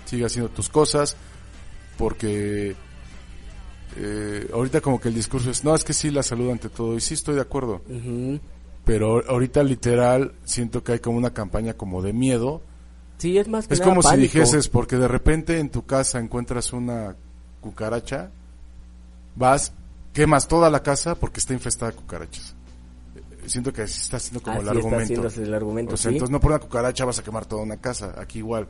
[0.04, 1.16] siga haciendo tus cosas,
[1.96, 2.76] porque
[3.96, 6.96] eh, ahorita como que el discurso es, no, es que sí, la salud ante todo,
[6.96, 7.82] y sí estoy de acuerdo,
[8.84, 12.62] pero ahorita literal siento que hay como una campaña como de miedo,
[13.18, 16.18] sí es más que es nada como si dijeses, porque de repente en tu casa
[16.18, 17.16] encuentras una
[17.60, 18.30] cucaracha,
[19.34, 19.72] vas,
[20.12, 22.54] quemas toda la casa porque está infestada de cucarachas.
[23.14, 25.02] Eh, Siento que así está siendo como Así el está argumento.
[25.04, 27.62] haciéndose el argumento O sea, sí entonces no por una cucaracha vas a quemar toda
[27.62, 28.66] una casa, aquí igual.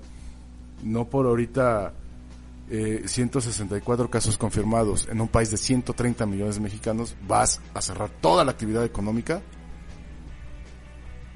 [0.83, 1.93] No por ahorita
[2.71, 8.11] eh, 164 casos confirmados en un país de 130 millones de mexicanos, vas a cerrar
[8.11, 9.41] toda la actividad económica.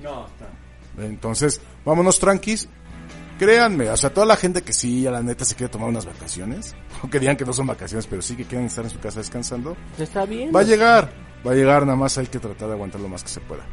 [0.03, 0.27] No,
[0.99, 2.69] Entonces, vámonos tranquis.
[3.39, 6.05] Créanme, o sea, toda la gente que sí, a la neta, se quiere tomar unas
[6.05, 9.21] vacaciones, aunque digan que no son vacaciones, pero sí que quieren estar en su casa
[9.21, 11.11] descansando, está bien va a llegar,
[11.47, 13.65] va a llegar, nada más hay que tratar de aguantar lo más que se pueda.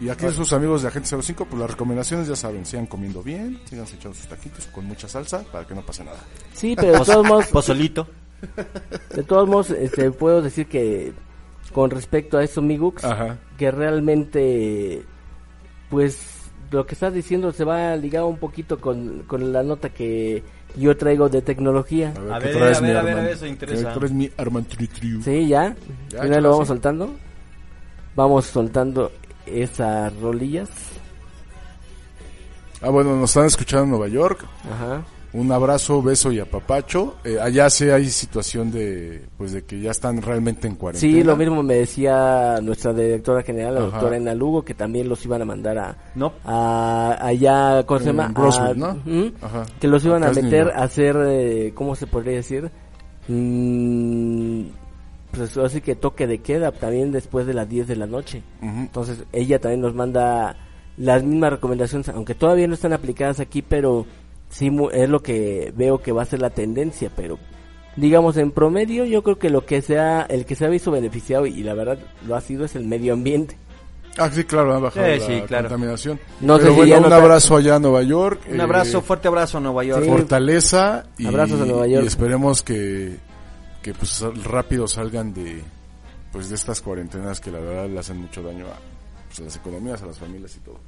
[0.00, 3.60] Y aquí sus amigos de Agente 05, pues las recomendaciones ya saben, sigan comiendo bien,
[3.64, 6.18] sigan echando sus taquitos con mucha salsa para que no pase nada.
[6.52, 8.06] sí pero de todos modos Pozolito.
[9.14, 11.12] de todos modos este, puedo decir que
[11.72, 13.38] con respecto a eso Migux Ajá.
[13.58, 15.02] que realmente
[15.90, 20.42] pues lo que estás diciendo se va ligado un poquito con, con la nota que
[20.76, 22.12] yo traigo de tecnología.
[22.16, 23.92] A ver, A ¿qué ver, a mi ver, a ver, a ver, eso interesa.
[23.92, 25.22] ¿Qué traes mi Armand Tri Triu?
[25.22, 25.74] Sí, ya.
[26.10, 26.68] Ya, Una vez échalo lo vamos así.
[26.68, 27.10] soltando.
[28.14, 29.12] Vamos soltando
[29.46, 30.68] esas rolillas.
[32.82, 34.44] Ah, bueno, nos están escuchando en Nueva York.
[34.70, 35.02] Ajá.
[35.32, 37.16] Un abrazo, beso y apapacho.
[37.24, 41.12] Eh, allá sí hay situación de, pues, de que ya están realmente en cuarentena.
[41.12, 43.90] Sí, lo mismo me decía nuestra directora general, la Ajá.
[43.90, 46.32] doctora Ena Lugo, que también los iban a mandar a, No.
[46.44, 48.32] a allá, ¿cómo se llama?
[48.34, 48.96] Roswell, A- ¿no?
[49.42, 49.66] Ajá.
[49.78, 52.70] que los iban Acá a meter a hacer, eh, ¿cómo se podría decir?
[53.28, 54.62] Mm,
[55.32, 58.42] pues así que toque de queda también después de las 10 de la noche.
[58.62, 60.56] Entonces ella también nos manda
[60.96, 64.06] las mismas recomendaciones, aunque todavía no están aplicadas aquí, pero
[64.50, 67.38] sí mu- es lo que veo que va a ser la tendencia, pero
[67.96, 71.46] digamos en promedio yo creo que lo que sea, el que se ha visto beneficiado
[71.46, 73.56] y la verdad lo ha sido es el medio ambiente.
[74.18, 75.68] Ah, sí, claro, ha bajado Sí, la sí, claro.
[75.68, 76.18] contaminación.
[76.40, 78.40] No sé Pero si bueno, un abrazo allá a Nueva York.
[78.50, 80.04] Un eh, abrazo, fuerte abrazo a Nueva York.
[80.04, 80.08] Sí.
[80.10, 82.04] fortaleza y, Abrazos a Nueva York.
[82.04, 83.16] y esperemos que,
[83.82, 85.62] que pues rápido salgan de
[86.32, 88.76] pues de estas cuarentenas que la verdad le hacen mucho daño a,
[89.28, 90.78] pues, a las economías, a las familias y todo.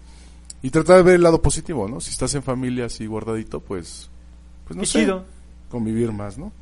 [0.62, 2.00] Y tratar de ver el lado positivo, ¿no?
[2.00, 4.11] Si estás en familia así guardadito, pues
[4.66, 5.24] pues no Qué sé, chido.
[5.70, 6.52] convivir más, ¿no?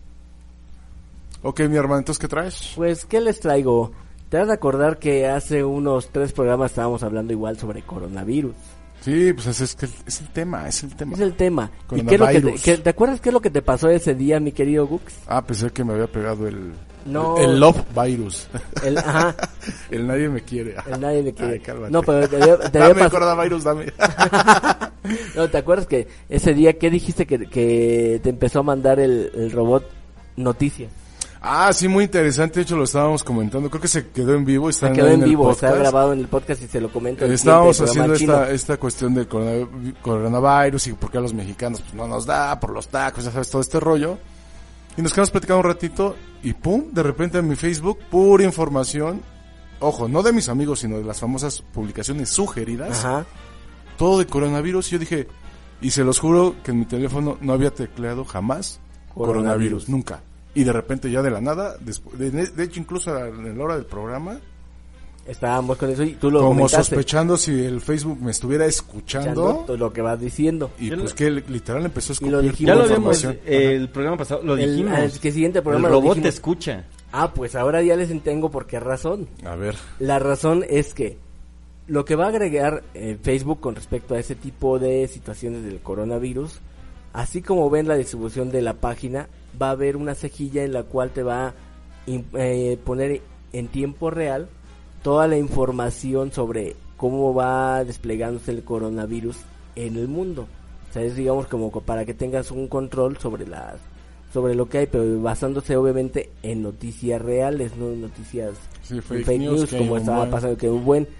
[1.42, 2.72] Ok, mi hermano, entonces ¿qué traes?
[2.76, 3.92] Pues, ¿qué les traigo?
[4.28, 8.54] Te has de acordar que hace unos tres programas estábamos hablando igual sobre coronavirus.
[9.06, 11.14] Sí, pues ese es, que el- es el tema, es el tema.
[11.14, 11.70] Es el tema.
[11.92, 12.62] ¿Y qué es lo que te, Coronavirus.
[12.62, 15.14] qué- ¿Te acuerdas qué es lo que te pasó ese día, mi querido Gux?
[15.28, 16.72] Ah, pensé que me había pegado el
[17.04, 17.36] No.
[17.38, 18.48] el, el love virus.
[18.82, 19.36] El, ajá,
[19.92, 20.74] el nadie me quiere.
[20.92, 21.62] el nadie me quiere.
[21.64, 23.92] Ay, no, pero te, había- te había dame coronavirus, dame.
[25.36, 29.30] No, ¿te acuerdas que ese día, qué dijiste que, que te empezó a mandar el,
[29.36, 29.88] el robot
[30.36, 30.90] noticias?
[31.40, 32.56] Ah, sí, muy interesante.
[32.60, 33.68] De hecho, lo estábamos comentando.
[33.70, 34.68] Creo que se quedó en vivo.
[34.68, 37.24] Está Se quedó en vivo, está grabado en el podcast y se lo comento.
[37.24, 39.68] Estábamos haciendo esta, esta cuestión del corona-
[40.02, 43.30] coronavirus y por qué a los mexicanos pues, no nos da por los tacos, ya
[43.30, 44.18] sabes, todo este rollo.
[44.96, 49.20] Y nos quedamos platicando un ratito y pum, de repente en mi Facebook, pura información.
[49.78, 53.04] Ojo, no de mis amigos, sino de las famosas publicaciones sugeridas.
[53.04, 53.26] Ajá.
[53.98, 54.88] Todo de coronavirus.
[54.88, 55.28] Y yo dije,
[55.82, 58.80] y se los juro que en mi teléfono no había tecleado jamás
[59.14, 59.26] coronavirus,
[59.84, 59.88] Coronavirus.
[59.90, 60.20] nunca.
[60.56, 63.56] Y de repente ya de la nada, después, de, de hecho incluso a la, en
[63.56, 64.40] la hora del programa,
[65.26, 66.84] Estábamos con eso y tú lo como comentaste.
[66.84, 70.70] sospechando si el Facebook me estuviera escuchando lo que vas diciendo.
[70.78, 72.68] Y Yo pues lo- que literal empezó a Y lo escupir dijimos.
[72.68, 73.38] Ya lo información.
[73.44, 75.18] eh, el programa pasado, lo El- dijimos.
[75.18, 76.84] que siguiente programa el lo robot te escucha.
[77.10, 79.26] Ah, pues ahora ya les tengo por qué razón.
[79.44, 81.18] A ver, La razón es que
[81.88, 85.80] lo que va a agregar eh, Facebook con respecto a ese tipo de situaciones del
[85.80, 86.60] coronavirus,
[87.12, 89.28] así como ven la distribución de la página,
[89.60, 91.54] va a haber una cejilla en la cual te va a
[92.06, 93.20] eh, poner
[93.52, 94.48] en tiempo real
[95.02, 99.36] toda la información sobre cómo va desplegándose el coronavirus
[99.76, 100.46] en el mundo.
[100.90, 103.74] O sea, es digamos como co- para que tengas un control sobre las
[104.32, 108.52] sobre lo que hay, pero basándose obviamente en noticias reales, no en noticias
[108.82, 111.16] sí, fake, fake, news, como estaba buen- pasando que un buen Creo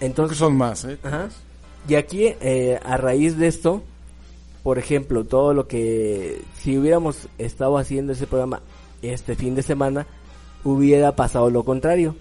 [0.00, 0.98] que entonces son más, ¿eh?
[1.02, 1.28] ajá.
[1.88, 3.82] y aquí eh, a raíz de esto
[4.62, 8.60] por ejemplo todo lo que si hubiéramos estado haciendo ese programa
[9.02, 10.06] este fin de semana
[10.64, 12.16] hubiera pasado lo contrario.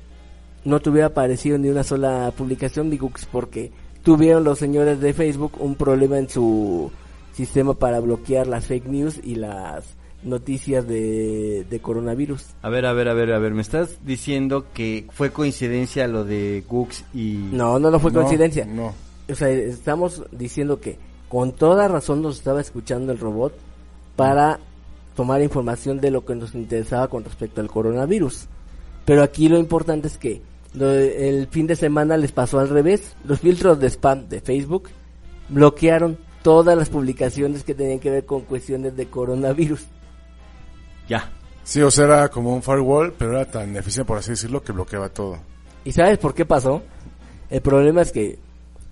[0.63, 3.71] No te hubiera aparecido ni una sola publicación de Gux porque
[4.03, 6.91] tuvieron los señores de Facebook un problema en su
[7.33, 9.85] sistema para bloquear las fake news y las
[10.23, 12.43] noticias de, de coronavirus.
[12.61, 16.25] A ver, a ver, a ver, a ver, me estás diciendo que fue coincidencia lo
[16.25, 17.49] de Gux y...
[17.51, 18.65] no no no fue No, coincidencia.
[18.65, 18.93] No,
[19.29, 20.97] o sea, estamos diciendo que
[21.29, 23.53] con toda razón nos estaba escuchando el robot
[24.15, 24.59] para
[25.15, 28.47] tomar información de lo que nos interesaba con respecto al coronavirus.
[29.05, 30.41] Pero aquí lo importante es que
[30.73, 33.15] lo el fin de semana les pasó al revés.
[33.23, 34.89] Los filtros de spam de Facebook
[35.49, 39.85] bloquearon todas las publicaciones que tenían que ver con cuestiones de coronavirus.
[41.09, 41.31] Ya.
[41.63, 44.71] Sí, o sea, era como un firewall, pero era tan eficiente, por así decirlo, que
[44.71, 45.37] bloqueaba todo.
[45.83, 46.81] ¿Y sabes por qué pasó?
[47.49, 48.39] El problema es que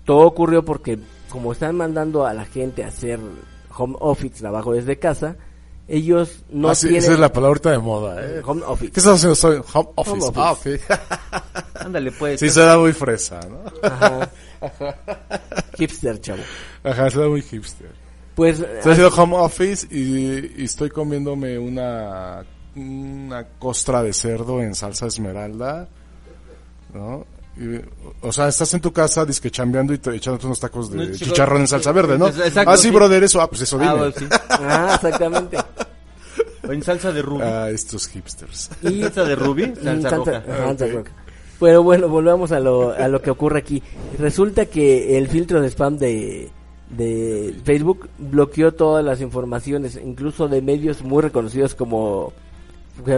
[0.04, 0.98] todo ocurrió porque
[1.30, 3.18] como están mandando a la gente a hacer
[3.76, 5.36] home office, trabajo desde casa,
[5.88, 8.42] ellos no Ah, sí, tienen Esa es la palabra de moda, ¿eh?
[8.44, 8.92] home office.
[8.92, 9.34] ¿Qué estás haciendo?
[9.36, 10.26] Soy home office.
[10.26, 10.84] Home office.
[10.88, 11.74] Ah, ok.
[11.86, 12.40] Ándale, pues.
[12.40, 13.58] sí, será muy fresa, ¿no?
[13.82, 14.30] Ajá.
[15.78, 16.42] Hipster, chavo.
[16.82, 17.90] Ajá, será muy hipster.
[18.34, 24.74] Pues Estoy haciendo home office y, y estoy comiéndome una, una costra de cerdo en
[24.74, 25.88] salsa esmeralda,
[26.92, 27.24] ¿no?
[28.20, 31.04] O sea, estás en tu casa disque chambeando y te, echándote unos tacos de No,
[31.14, 32.28] chico, chicharrón en salsa verde, ¿no?
[32.28, 32.90] Exacto, ah, sí, sí.
[32.94, 33.94] brother, eso, ah, pues eso Ah, dime.
[33.96, 34.26] bueno, sí.
[34.50, 35.56] ah, exactamente.
[36.68, 37.42] O en salsa de rubí.
[37.44, 38.70] Ah, estos hipsters.
[38.82, 39.66] Y ¿Salsa de rubí?
[39.80, 40.86] Mm, Salsa salsa- roja.
[40.92, 41.10] roja.
[41.60, 43.82] Pero bueno, volvamos a lo, a lo que ocurre aquí.
[44.18, 46.50] Resulta que el filtro de spam de,
[46.90, 52.32] de Facebook bloqueó todas las informaciones, incluso de medios muy reconocidos como,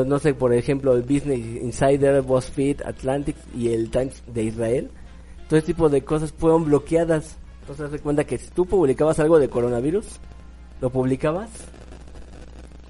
[0.06, 4.90] no sé, por ejemplo, el Business Insider, BuzzFeed, Atlantic y el Times de Israel.
[5.48, 7.36] Todo ese tipo de cosas fueron bloqueadas.
[7.60, 10.06] Entonces, de cuenta que si tú publicabas algo de coronavirus,
[10.80, 11.50] lo publicabas,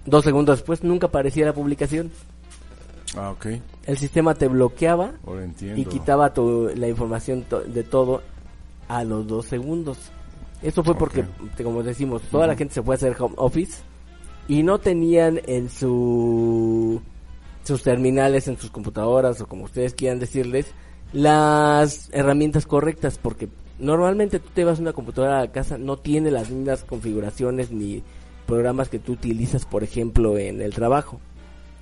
[0.07, 2.11] dos segundos después nunca aparecía la publicación.
[3.17, 3.47] Ah, ok.
[3.87, 5.45] El sistema te bloqueaba Ahora
[5.77, 8.23] y quitaba tu- la información to- de todo
[8.87, 9.99] a los dos segundos.
[10.63, 11.25] Esto fue porque,
[11.57, 13.83] te- como decimos, toda la gente se fue a hacer home office
[14.49, 17.01] y no tenían en su
[17.65, 20.67] sus terminales, en sus computadoras o como ustedes quieran decirles,
[21.13, 26.31] las herramientas correctas porque normalmente tú te vas a una computadora a casa, no tiene
[26.31, 28.03] las mismas configuraciones ni
[28.47, 31.21] programas que tú utilizas, por ejemplo, en el trabajo.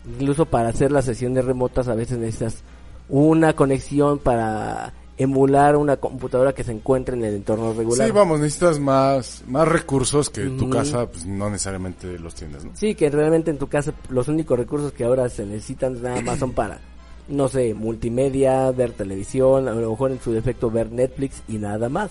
[0.05, 2.65] Incluso para hacer las sesiones remotas a veces necesitas
[3.09, 8.07] una conexión para emular una computadora que se encuentre en el entorno regular.
[8.07, 12.73] Sí, vamos, necesitas más, más recursos que tu casa, pues no necesariamente los tienes, ¿no?
[12.75, 16.39] Sí, que realmente en tu casa los únicos recursos que ahora se necesitan nada más
[16.39, 16.81] son para,
[17.29, 21.89] no sé, multimedia, ver televisión, a lo mejor en su defecto ver Netflix y nada
[21.89, 22.11] más.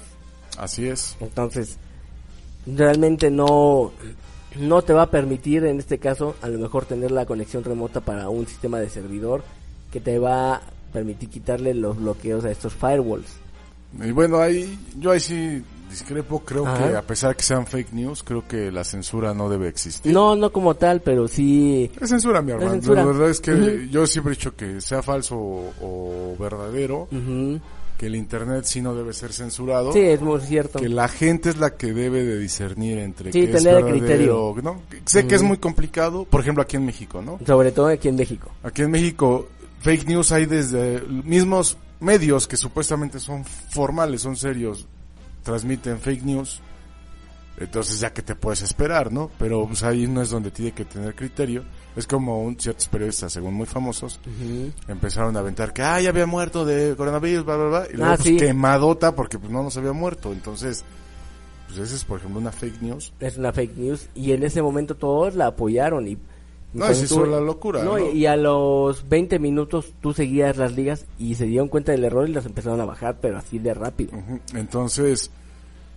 [0.58, 1.16] Así es.
[1.20, 1.78] Entonces,
[2.66, 3.92] realmente no,
[4.60, 8.02] no te va a permitir en este caso a lo mejor tener la conexión remota
[8.02, 9.44] para un sistema de servidor
[9.92, 10.62] que te va a
[10.96, 13.28] permitir quitarle los bloqueos a estos firewalls.
[14.02, 16.90] Y bueno, ahí, yo ahí sí discrepo, creo Ajá.
[16.90, 20.12] que a pesar de que sean fake news, creo que la censura no debe existir.
[20.14, 21.90] No, no como tal, pero sí...
[22.02, 22.72] Es censura, mi hermano.
[22.72, 23.02] censura.
[23.02, 27.08] La verdad es que yo siempre he dicho que sea falso o, o verdadero,
[27.98, 29.94] que el internet sí no debe ser censurado.
[29.94, 30.80] Sí, es muy cierto.
[30.80, 34.56] que la gente es la que debe de discernir entre Sí, qué es verdadero, criterio.
[34.62, 34.82] ¿no?
[35.06, 37.40] Sé que es muy complicado, por ejemplo aquí en México, ¿no?
[37.48, 38.52] Sobre todo aquí en México.
[38.64, 39.48] Aquí en México
[39.86, 44.88] fake news hay desde mismos medios que supuestamente son formales, son serios,
[45.44, 46.60] transmiten fake news.
[47.60, 49.30] Entonces ya que te puedes esperar, ¿no?
[49.38, 51.64] Pero pues ahí no es donde tiene que tener criterio.
[51.96, 54.20] Es como un, ciertos periodistas, según muy famosos,
[54.88, 57.88] empezaron a aventar que, ah, ya había muerto de coronavirus, bla, bla, bla.
[57.88, 58.38] Y luego, Ah, pues, sí.
[58.38, 60.34] quemadota porque pues no nos había muerto.
[60.34, 60.84] Entonces,
[61.68, 63.14] pues esa es, por ejemplo, una fake news.
[63.20, 64.10] Es una fake news.
[64.16, 66.08] Y en ese momento todos la apoyaron.
[66.08, 66.18] Y,
[66.76, 67.98] No, se hizo la locura, ¿no?
[67.98, 72.28] Y a los 20 minutos tú seguías las ligas y se dieron cuenta del error
[72.28, 74.18] y las empezaron a bajar, pero así de rápido.
[74.18, 74.42] Ujú.
[74.54, 75.32] Entonces,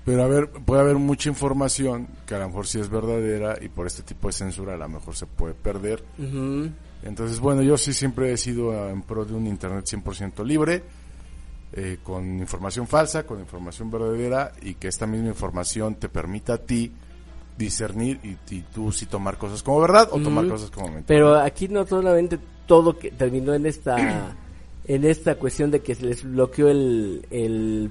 [0.05, 3.69] pero a ver, puede haber mucha información que a lo mejor sí es verdadera y
[3.69, 6.05] por este tipo de censura a lo mejor se puede perder.
[6.17, 6.71] Ujú.
[7.03, 10.85] Entonces, bueno, yo sí siempre he sido en pro de un Internet 100% libre,
[11.73, 16.59] eh, con información falsa, con información verdadera y que esta misma información te permita a
[16.59, 16.93] ti
[17.59, 21.05] discernir y, y tú sí tomar cosas como verdad o tomar cosas como mentira.
[21.07, 23.97] Pero aquí no solamente todo que terminó en esta
[24.87, 27.91] en esta cuestión de que se les bloqueó el, el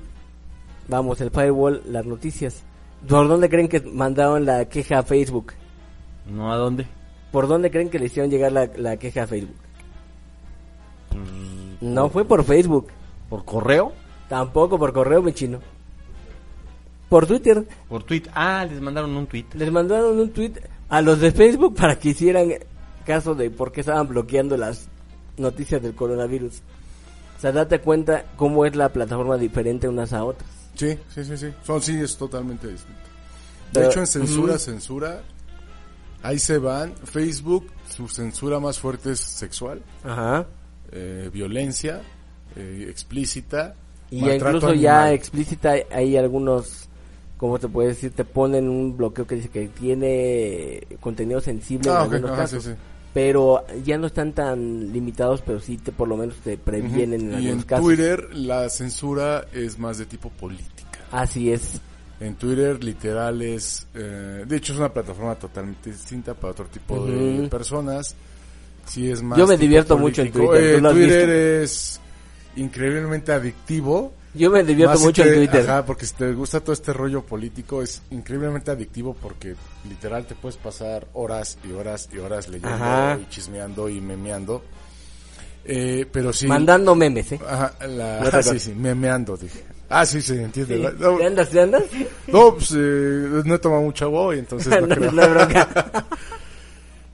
[0.87, 2.63] vamos el firewall las noticias.
[3.07, 5.53] ¿Por dónde creen que mandaron la queja a Facebook?
[6.25, 6.87] ¿No a dónde?
[7.31, 9.55] ¿Por dónde creen que le hicieron llegar la, la queja a Facebook?
[11.09, 11.21] Pues,
[11.81, 12.87] No fue por Facebook,
[13.29, 13.91] ¿Por correo?
[14.29, 15.59] tampoco por correo, mi chino.
[17.09, 17.65] Por Twitter.
[17.87, 18.23] ¿Por tweet?
[18.33, 19.45] Ah, les mandaron un tweet.
[19.53, 20.53] Les mandaron un tweet
[20.89, 22.49] a los de Facebook para que hicieran
[23.05, 24.87] caso de por qué estaban bloqueando las
[25.37, 26.61] noticias del coronavirus.
[27.37, 30.49] O sea, date cuenta cómo es la plataforma diferente unas a otras.
[30.75, 31.47] Sí, sí, sí, sí.
[31.63, 32.99] Son, sí, es totalmente distinto.
[33.71, 35.21] De Pero- hecho, en censura, censura,
[36.23, 36.93] ahí se van.
[37.05, 40.45] Facebook, su censura más fuerte es sexual, Ajá.
[40.91, 42.01] eh, violencia,
[42.55, 43.75] eh, explícita.
[44.09, 46.86] Y maltrato incluso ya explícita hay algunos,
[47.37, 48.11] ¿cómo te puede decir?
[48.11, 52.63] Te ponen un bloqueo que dice que tiene contenido sensible Ah, en algunos ajá, casos.
[52.63, 52.75] sí, sí.
[53.13, 57.27] Pero ya no están tan limitados, pero sí te, por lo menos te previenen en
[57.27, 57.85] y en algunos casos.
[57.85, 60.99] Twitter la censura es más de tipo política.
[61.11, 61.81] Así es.
[62.19, 67.05] En Twitter literal es, eh, de hecho es una plataforma totalmente distinta para otro tipo
[67.05, 68.15] de personas.
[68.85, 70.31] Sí es más Yo me divierto mucho en.
[70.31, 71.99] Twitter, ¿tú Eh, Twitter es
[72.55, 74.13] increíblemente adictivo.
[74.37, 75.69] Yo me divierto si mucho te- en Twitter.
[75.69, 79.55] Ajá, porque si te gusta todo este rollo político es increíblemente adictivo porque
[79.89, 83.17] literal te puedes pasar horas y horas y horas leyendo Ajá.
[83.21, 84.63] y chismeando y memeando.
[85.65, 86.47] Eh, pero sí.
[86.47, 87.39] Mandando memes, ¿eh?
[87.45, 89.63] Ajá, la, No ah, sí, sí, memeando, dije.
[89.89, 90.77] Ah, sí, se entiende.
[90.77, 90.95] Sí.
[90.99, 91.83] No, ¿Te andas, te andas?
[92.27, 95.11] no, pues eh, no he tomado mucha agua hoy, entonces no No, creo.
[95.11, 96.05] no hay bronca.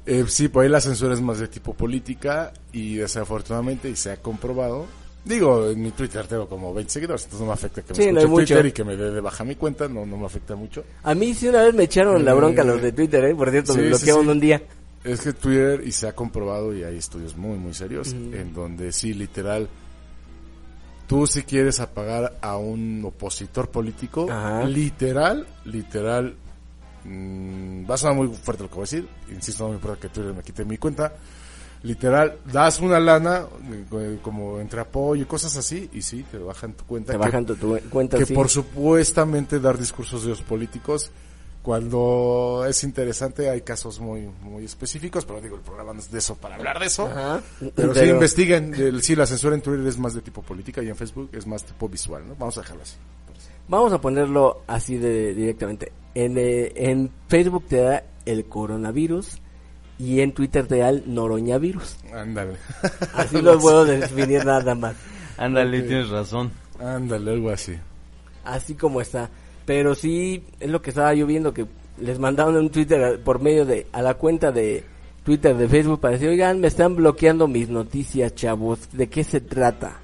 [0.06, 4.12] Eh, sí, por ahí la censura es más de tipo política y desafortunadamente, y se
[4.12, 4.86] ha comprobado,
[5.26, 8.12] digo, en mi Twitter tengo como 20 seguidores, entonces no me afecta que me Sí,
[8.12, 8.46] no escuche mucho.
[8.54, 10.84] Twitter y que me dé de baja mi cuenta, no, no me afecta mucho.
[11.04, 13.36] A mí sí una vez me echaron la bronca los de Twitter, ¿eh?
[13.36, 14.30] Por cierto, Sí, me bloquearon sí.
[14.32, 14.62] un día.
[15.04, 18.92] Es que Twitter, y se ha comprobado, y hay estudios muy, muy serios, en donde
[18.94, 19.68] sí, literal,
[21.08, 24.64] tú si quieres apagar a un opositor político, Ajá.
[24.66, 26.36] literal, literal,
[27.04, 30.00] mm, va a sonar muy fuerte lo que voy a decir, insisto, no me importa
[30.00, 31.14] que Twitter me quite mi cuenta,
[31.84, 33.46] literal, das una lana,
[33.92, 37.12] eh, como entre apoyo y cosas así, y sí, te bajan tu cuenta.
[37.14, 38.34] Te que- bajan tu, tu cuenta, que sí.
[38.34, 41.12] por supuestamente dar discursos de los políticos
[41.62, 46.20] cuando es interesante hay casos muy muy específicos pero digo el programa no es de
[46.20, 47.42] eso para hablar de eso Ajá.
[47.74, 50.84] pero, sí Pero- investiguen el, sí la censura en Twitter es más de tipo política
[50.84, 52.96] y en Facebook es más tipo visual no vamos a dejarlo así
[53.66, 55.94] Vamos a ponerlo así de directamente.
[56.14, 59.40] En, eh, en Facebook te da el coronavirus
[60.00, 61.98] y en Twitter te da el noroñavirus.
[62.14, 62.58] ándale
[63.14, 64.96] Así lo puedo definir nada más.
[65.38, 66.52] Ándale, tienes razón.
[66.80, 67.76] ándale algo así
[68.44, 69.30] Así como está.
[69.66, 71.66] Pero sí, es lo que estaba yo viendo que
[71.98, 74.84] les mandaron un Twitter por medio de, a la cuenta de
[75.24, 79.40] Twitter de Facebook para decir, oigan, me están bloqueando mis noticias, chavos, ¿de qué se
[79.40, 80.02] trata?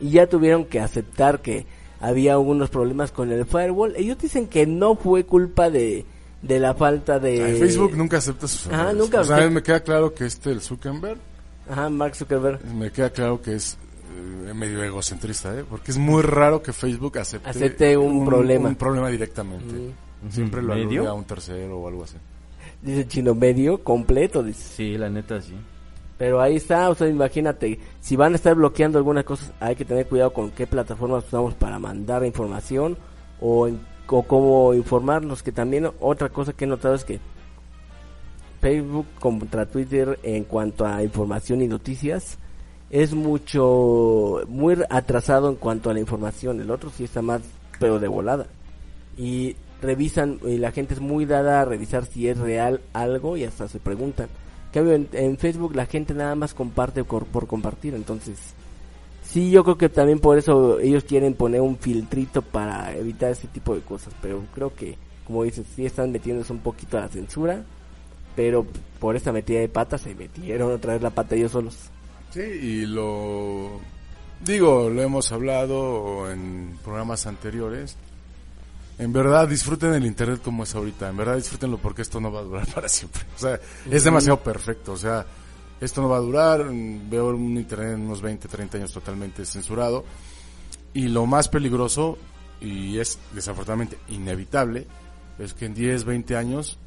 [0.00, 1.66] Y ya tuvieron que aceptar que
[2.00, 3.94] había algunos problemas con el firewall.
[3.96, 6.06] Ellos dicen que no fue culpa de,
[6.42, 7.42] de la falta de...
[7.42, 8.98] Ay, Facebook nunca acepta sus Ajá, errores.
[8.98, 9.54] nunca o sea, acepta.
[9.54, 11.18] me queda claro que este el Zuckerberg
[11.70, 12.64] Ajá, Mark Zuckerberg.
[12.74, 13.78] me queda claro que es
[14.48, 15.64] eh, medio egocentrista ¿eh?
[15.68, 18.68] porque es muy raro que Facebook acepte, Acepte un problema.
[18.68, 19.92] un problema directamente
[20.30, 21.00] siempre lo ¿Medio?
[21.02, 22.16] alude a un tercero o algo así
[22.82, 24.74] Dice chino medio, completo, dice.
[24.76, 25.54] Sí, la neta, sí.
[26.18, 29.84] Pero ahí está, o sea, imagínate, si van a estar bloqueando algunas cosas, hay que
[29.84, 32.96] tener cuidado con qué plataformas usamos para mandar información
[33.40, 33.78] o, en-
[34.18, 37.20] o cómo informarnos, que también otra cosa que he notado es que
[38.60, 42.38] Facebook contra Twitter en cuanto a información y noticias
[42.90, 46.60] es mucho, muy atrasado en cuanto a la información.
[46.60, 47.40] El otro sí está más,
[47.80, 48.46] pero de volada.
[49.16, 53.44] Y revisan, y la gente es muy dada a revisar si es real algo y
[53.44, 54.28] hasta se preguntan.
[54.66, 58.54] En cambio, en, en Facebook la gente nada más comparte por, por compartir, entonces
[59.32, 63.48] Sí, yo creo que también por eso ellos quieren poner un filtrito para evitar ese
[63.48, 64.12] tipo de cosas.
[64.20, 67.64] Pero creo que, como dices, sí están metiéndose un poquito a la censura.
[68.36, 68.66] Pero
[68.98, 71.76] por esta metida de patas se metieron otra vez la pata ellos solos.
[72.30, 73.80] Sí, y lo
[74.44, 77.96] digo, lo hemos hablado en programas anteriores.
[78.98, 82.40] En verdad disfruten el internet como es ahorita, en verdad disfrútenlo porque esto no va
[82.40, 83.22] a durar para siempre.
[83.34, 83.58] O sea,
[83.90, 85.24] es demasiado perfecto, o sea,
[85.82, 90.04] esto no va a durar, veo un internet en unos 20, 30 años totalmente censurado.
[90.94, 92.18] Y lo más peligroso,
[92.60, 94.86] y es desafortunadamente inevitable,
[95.38, 96.78] es que en 10, 20 años,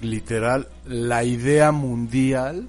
[0.00, 2.68] literal, la idea mundial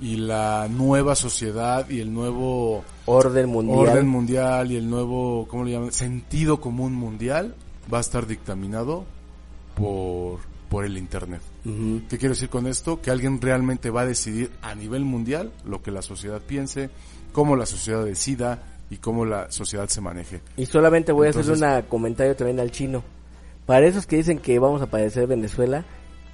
[0.00, 3.78] y la nueva sociedad y el nuevo Orden mundial.
[3.78, 5.90] orden mundial y el nuevo, ¿cómo le llaman?
[5.90, 7.56] Sentido común mundial
[7.92, 9.04] va a estar dictaminado
[9.74, 10.38] por,
[10.68, 11.40] por el Internet.
[11.64, 12.02] Ujú.
[12.08, 13.00] ¿Qué quiero decir con esto?
[13.00, 16.90] Que alguien realmente va a decidir a nivel mundial lo que la sociedad piense,
[17.32, 20.40] cómo la sociedad decida y cómo la sociedad se maneje.
[20.56, 23.02] Y solamente voy a Entonces- un comentario también al chino.
[23.66, 25.84] Para esos que dicen que vamos a padecer Venezuela,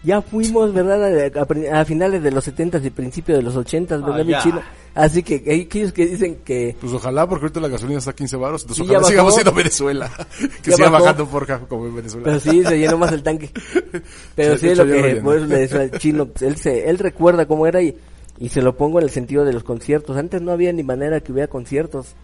[0.04, 1.02] ya fuimos, ¿verdad?
[1.36, 4.34] A, a a finales de los 70 y principios de los 80, ¿verdad, Ah, mi
[4.42, 4.62] chino?
[4.94, 8.14] Así que hay aquellos que dicen que Pues ojalá, porque ahorita la gasolina está a
[8.14, 10.10] 15 baros, entonces Sí, ojalá sigamos siendo Venezuela.
[10.62, 11.04] que siga bajó.
[11.04, 12.24] bajando por como en Venezuela.
[12.24, 13.50] Pero sí, se llenó más el tanque.
[14.36, 16.26] Pero Sí, es lo que por eso le decía al chino.
[16.26, 17.96] pues, Él, se, él recuerda cómo era y,
[18.38, 20.16] y se lo pongo en el sentido de los conciertos.
[20.16, 22.14] Antes no había ni manera que hubiera conciertos.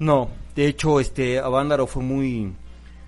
[0.00, 2.52] No, de hecho, este Avándaro fue muy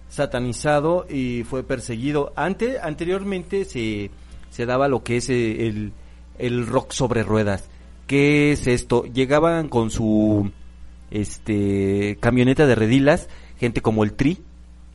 [0.09, 2.33] satanizado y fue perseguido.
[2.37, 4.11] Ante, anteriormente se,
[4.51, 5.93] se daba lo que es eh, el,
[6.39, 7.69] el rock sobre ruedas.
[8.07, 9.05] ¿Qué es esto?
[9.05, 10.51] Llegaban con su
[11.11, 13.29] este camioneta de redilas,
[13.59, 14.39] gente como el Tri,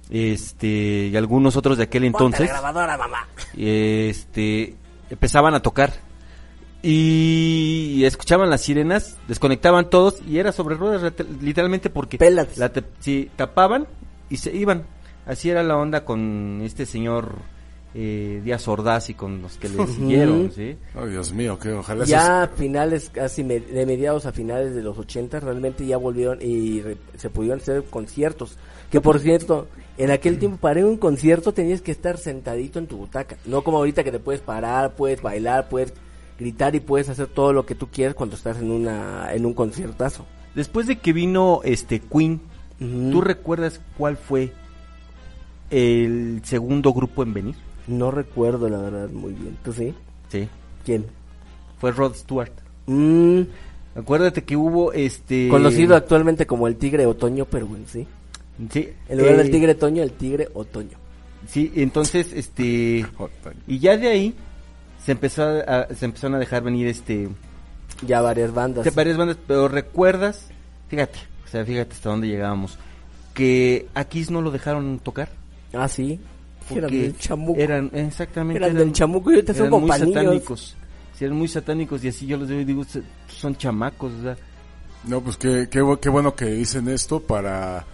[0.10, 2.50] este y algunos otros de aquel entonces.
[2.50, 3.28] grabadora, mamá.
[3.58, 4.76] este
[5.10, 5.94] empezaban a tocar
[6.84, 12.58] y escuchaban las sirenas, desconectaban todos y era sobre ruedas literalmente porque Pelas.
[12.58, 13.88] la sí, tapaban
[14.30, 14.86] y se iban.
[15.26, 17.36] Así era la onda con este señor
[17.94, 20.78] eh, Díaz Ordaz y con los que le siguieron, ¿sí?
[20.96, 24.82] Oh, Dios mío, que ojalá Ya a finales, casi me- de mediados a finales de
[24.82, 28.58] los 80, realmente ya volvieron y re- se pudieron hacer conciertos.
[28.90, 29.68] Que por cierto,
[29.98, 33.38] en aquel tiempo para ir a un concierto tenías que estar sentadito en tu butaca.
[33.46, 35.94] No como ahorita que te puedes parar, puedes bailar, puedes
[36.40, 39.54] gritar y puedes hacer todo lo que tú quieras cuando estás en una en un
[39.54, 40.26] conciertazo.
[40.56, 42.42] Después de que vino este Queen.
[42.80, 44.54] ¿tú recuerdas cuál fue
[45.72, 47.56] el segundo grupo en venir?
[47.88, 49.58] No recuerdo la verdad muy bien.
[49.64, 49.94] ¿Tú sí?
[50.30, 50.48] Sí,
[50.86, 51.06] ¿Quién?
[51.80, 52.52] fue Rod Stewart.
[52.86, 53.42] Mm,
[53.96, 58.08] Acuérdate que hubo este conocido actualmente como el Tigre Otoño, pero bueno, sí.
[58.70, 60.98] Sí, En lugar eh, del Tigre Toño, el Tigre Otoño.
[61.48, 63.28] Sí, entonces, este, Oh,
[63.68, 64.36] y ya de ahí
[65.04, 67.28] se empezó a, se empezaron a dejar venir este
[68.06, 68.94] Ya varias bandas.
[68.96, 70.48] varias bandas, pero recuerdas,
[70.88, 72.78] fíjate, o sea, fíjate hasta dónde llegábamos,
[73.34, 75.30] que a Kiss no lo dejaron tocar.
[75.74, 76.20] Ah, sí.
[76.70, 77.60] Eran Porque del chamuco.
[77.60, 78.64] Eran, exactamente.
[78.64, 80.76] Eran del chamuco y ahorita son eran como muy satánicos.
[81.18, 84.12] Sí, eran muy satánicos y así yo los veo y digo, "Se- son chamacos,
[85.06, 87.86] No, pues qué, qué, qué bueno que dicen esto para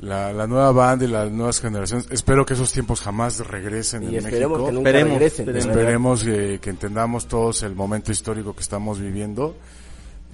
[0.00, 2.06] la, la nueva banda y las nuevas generaciones.
[2.10, 4.66] Espero que esos tiempos jamás regresen Y en esperemos México.
[4.66, 5.56] que nunca Esperemos, regresen.
[5.56, 6.24] esperemos.
[6.24, 9.54] que, que entendamos todos el momento histórico que estamos viviendo,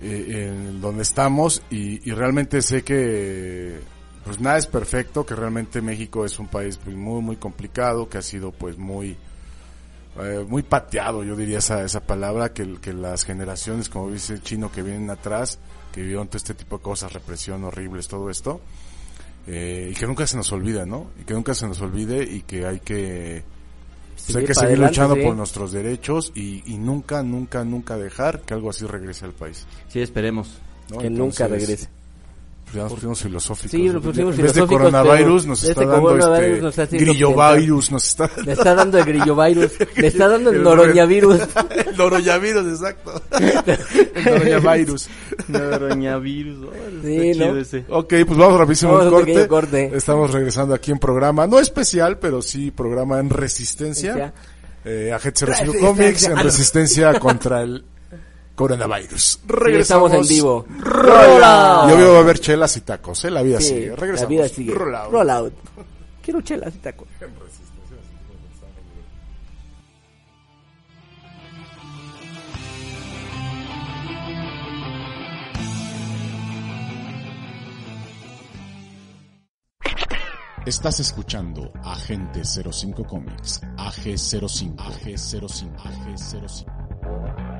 [0.03, 3.81] eh, en donde estamos y, y realmente sé que
[4.25, 8.19] pues nada es perfecto, que realmente México es un país pues, muy muy complicado, que
[8.19, 9.17] ha sido pues muy
[10.21, 14.43] eh, muy pateado, yo diría esa, esa palabra, que, que las generaciones, como dice el
[14.43, 15.59] chino, que vienen atrás,
[15.93, 18.61] que vivieron todo este tipo de cosas, represión horribles, todo esto,
[19.49, 21.11] eh, y que nunca se nos olvida, ¿no?
[21.21, 23.43] Y que nunca se nos olvide y que hay que,
[24.13, 25.23] pues Seguir hay que seguir adelante, luchando sí.
[25.23, 29.67] por nuestros derechos y, y nunca, nunca, nunca dejar que algo así regrese al país.
[29.89, 30.59] sí, esperemos.
[30.91, 30.99] ¿no?
[30.99, 31.89] Que nunca regrese.
[32.75, 33.71] Ya nos pusimos filosóficos.
[33.71, 36.83] Sí, nos pusimos en vez de filosóficos, coronavirus nos este está dando este nos está
[36.83, 39.73] haciendo grillovirus, nos está Me está dando el grillovirus.
[39.97, 41.41] Me está dando el noroñavirus.
[41.87, 43.23] el noroñavirus, exacto.
[44.15, 45.09] el noroñavirus.
[45.49, 46.69] Noroñavirus,
[47.03, 47.57] Sí, ¿no?
[47.57, 47.85] ese.
[47.89, 49.79] Ok, pues vamos rapidísimo Vamos a un a un pequeño corte.
[49.87, 49.97] corte.
[49.97, 54.33] Estamos regresando aquí en programa, no especial, pero sí programa en resistencia.
[54.85, 55.89] Eh, Agente 05 Resistencia.
[55.89, 57.85] Comics en resistencia contra el
[58.55, 59.41] coronavirus.
[59.47, 60.67] Regresamos en vivo.
[60.79, 61.91] Rollout.
[61.91, 63.31] Yo veo a ver chelas y tacos, ¿eh?
[63.31, 63.95] La vida sigue.
[63.97, 64.21] Regresamos.
[64.21, 64.75] La vida sigue.
[64.75, 65.13] Rollout.
[65.13, 65.55] Rollout.
[66.23, 67.09] Quiero chelas y tacos.
[80.67, 87.54] Estás escuchando Agente 05 Comics, AG05, AG05, AG05.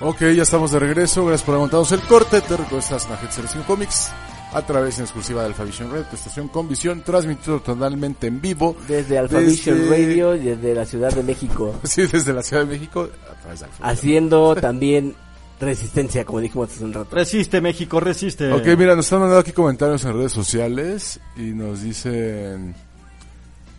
[0.00, 1.24] Ok, ya estamos de regreso.
[1.26, 2.40] Gracias por aguantarnos el corte.
[2.40, 4.10] Te recuerdo estás en Agente 05 Comics
[4.52, 8.76] a través en exclusiva de Alphavision Red, tu estación con visión, transmitido totalmente en vivo.
[8.86, 11.74] Desde Alpha Vision Desde- Radio y desde la Ciudad de México.
[11.84, 13.88] Sí, desde la Ciudad de México a través de Alphavision.
[13.90, 15.14] Haciendo también
[15.60, 17.14] resistencia, como dijimos hace un rato.
[17.16, 18.50] Resiste, México, resiste.
[18.52, 22.74] Ok, mira, nos están mandando aquí comentarios en redes sociales y nos dicen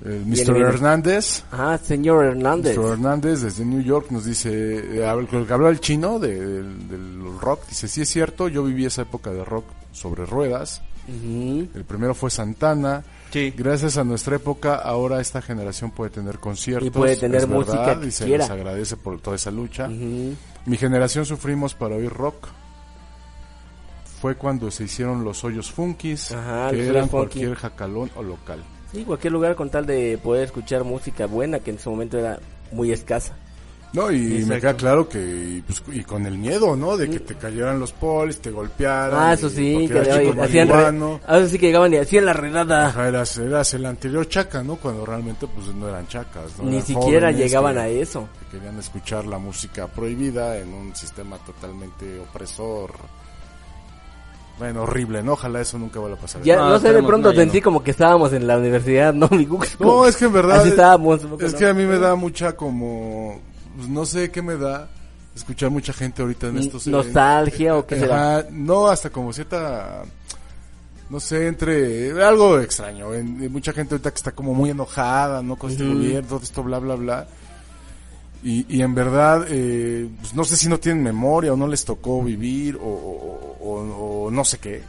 [0.05, 0.55] eh, Mr.
[0.57, 1.43] Hernández.
[1.51, 2.77] Ah, señor Hernández.
[2.77, 2.93] Mr.
[2.93, 7.39] Hernández desde New York nos dice, eh, el que habló el chino de- del, del
[7.39, 10.81] rock, dice, sí es cierto, yo viví esa época de rock sobre ruedas.
[11.07, 13.03] El primero fue Santana.
[13.31, 13.51] Sí.
[13.57, 16.87] Gracias a nuestra época, ahora esta generación puede tener conciertos.
[16.87, 18.43] Y puede tener es música verdad, que y se quiera.
[18.43, 19.87] les agradece por toda esa lucha.
[19.87, 22.47] Mi generación sufrimos para oír rock.
[24.21, 27.11] Fue cuando se hicieron los hoyos funkis, Ajá, que eran funky.
[27.39, 28.63] cualquier jacalón o local.
[28.91, 32.39] Sí, cualquier lugar con tal de poder escuchar música buena, que en su momento era
[32.71, 33.35] muy escasa.
[33.91, 34.59] No, y me Exacto.
[34.61, 36.95] queda claro que, pues, y con el miedo, ¿no?
[36.95, 39.19] De que te cayeran los polis, te golpearan.
[39.19, 42.33] Ah, eso sí, que le- hacían re- ah, eso sí que llegaban y hacían la
[42.33, 42.87] redada.
[42.89, 44.75] Ajá, eras, eras el anterior chaca, ¿no?
[44.75, 46.55] Cuando realmente, pues, no eran chacas.
[46.59, 46.65] ¿no?
[46.65, 48.29] Ni Eran siquiera llegaban que- a eso.
[48.51, 52.91] que querían escuchar la música prohibida en un sistema totalmente opresor.
[54.59, 55.33] Bueno, horrible, ¿no?
[55.33, 56.41] Ojalá eso nunca vuelva a pasar.
[56.43, 57.63] Ya, No, no, sé, de pronto no, sentí no.
[57.63, 59.27] como que estábamos en la universidad, ¿no?
[59.31, 59.69] Mi Google.
[59.79, 60.59] No, es que en verdad.
[60.59, 61.21] Así estábamos.
[61.39, 61.57] Es ¿no?
[61.59, 63.39] que a mí me da mucha como.
[63.77, 64.89] pues, no sé qué me da
[65.35, 66.85] escuchar mucha gente ahorita en estos.
[66.87, 68.03] Nostalgia o qué.
[68.03, 70.03] Ajá, no, hasta como cierta.
[71.09, 72.21] No sé, entre.
[72.21, 73.13] Algo extraño.
[73.13, 75.55] en- en mucha gente ahorita que está como muy enojada, ¿no?
[75.55, 77.27] Con este gobierno, todo esto, bla, bla, bla.
[78.43, 81.83] Y, y en verdad, eh, pues, no sé si no tienen memoria o no les
[81.83, 84.81] tocó vivir o, o- o- o no sé qué.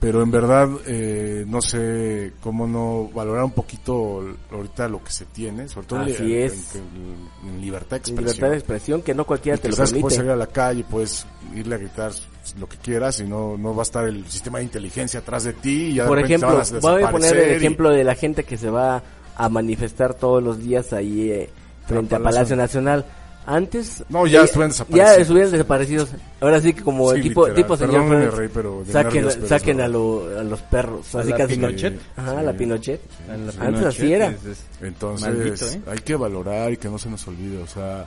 [0.00, 5.24] Pero en verdad, eh, no sé cómo no valorar un poquito ahorita lo que se
[5.24, 8.24] tiene, sobre todo en, en- en libertad de expresión.
[8.24, 10.14] libertad de expresión que no cualquiera Y te lo que puedes permite.
[10.16, 12.12] salir a la calle, puedes irle a gritar
[12.58, 15.54] lo que quieras y no, no va a estar el sistema de inteligencia atrás de
[15.54, 18.58] ti y ya Por ejemplo, voy a poner el y- ejemplo de la gente que
[18.58, 19.02] se va
[19.36, 21.50] a manifestar todos los días ahí eh,
[21.86, 22.56] frente A a Palacio.
[22.56, 23.04] Nacional.
[23.46, 25.18] Antes No, ya eh, estuvieron Ya desaparecidos.
[25.20, 26.08] estuvieron desaparecidos.
[26.40, 27.56] Ahora sí que como Sí, el tipo, literal.
[27.62, 29.92] tipo señor Perdónenme, Burns, Rey, pero saquen, nervios, saquen a, verdad.
[29.94, 31.14] lo- a los perros.
[31.14, 32.00] A Así la casi Pinochet.
[32.16, 32.46] Ajá, Sí.
[32.46, 33.00] la Pinochet.
[33.28, 34.26] A Antes Pinochet así era.
[34.28, 35.80] es- es- Entonces, Maldito, ¿eh?
[35.92, 38.06] hay que valorar y que no se nos olvide, o sea,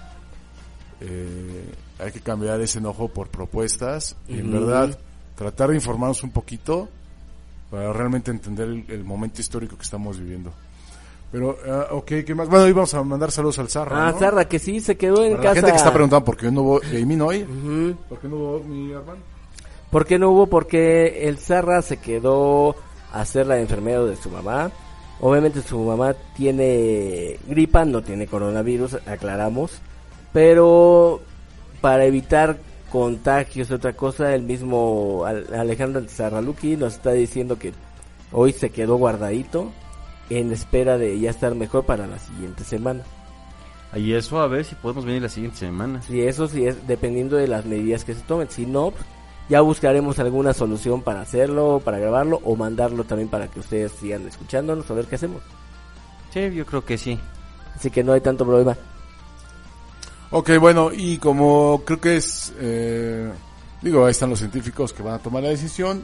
[1.01, 1.65] eh,
[1.99, 4.65] hay que cambiar ese enojo por propuestas y en Ujú.
[4.65, 4.97] verdad
[5.35, 6.89] tratar de informarnos un poquito
[7.69, 10.51] para realmente entender el, el momento histórico que estamos viviendo.
[11.31, 12.47] Pero, ah, ok, ¿qué más?
[12.47, 14.19] Bueno, íbamos a mandar saludos al Zarra, Ah, ¿no?
[14.19, 15.49] Zarra, que sí, se quedó en Para casa.
[15.49, 17.95] la gente que está preguntando por qué no hubo Gaming hoy, Ujú.
[18.07, 19.19] ¿por qué no hubo mi hermano?
[19.91, 20.47] ¿Por qué no hubo?
[20.47, 22.75] Porque el Zarra se quedó
[23.13, 24.71] a hacer la enfermera de su mamá.
[25.19, 29.79] Obviamente su mamá tiene gripa, no tiene coronavirus, aclaramos.
[30.33, 31.21] Pero
[31.81, 32.57] para evitar
[32.91, 37.73] contagios y otra cosa, el mismo Al- Alejandro Zarraluki nos está diciendo que
[38.31, 39.71] hoy se quedó guardadito
[40.29, 43.03] en espera de ya estar mejor para la siguiente semana.
[43.95, 46.01] Y eso a ver si podemos venir la siguiente semana.
[46.09, 48.49] Y eso sí es dependiendo de las medidas que se tomen.
[48.49, 49.05] Si no, pues,
[49.49, 54.27] ya buscaremos alguna solución para hacerlo, para grabarlo o mandarlo también para que ustedes sigan
[54.27, 55.41] escuchándonos a ver qué hacemos.
[56.33, 57.17] Sí, yo creo que sí.
[57.75, 58.75] Así que no hay tanto problema.
[60.31, 63.31] Ok, bueno, y como creo que es, eh,
[63.81, 66.03] digo, ahí están los científicos que van a tomar la decisión.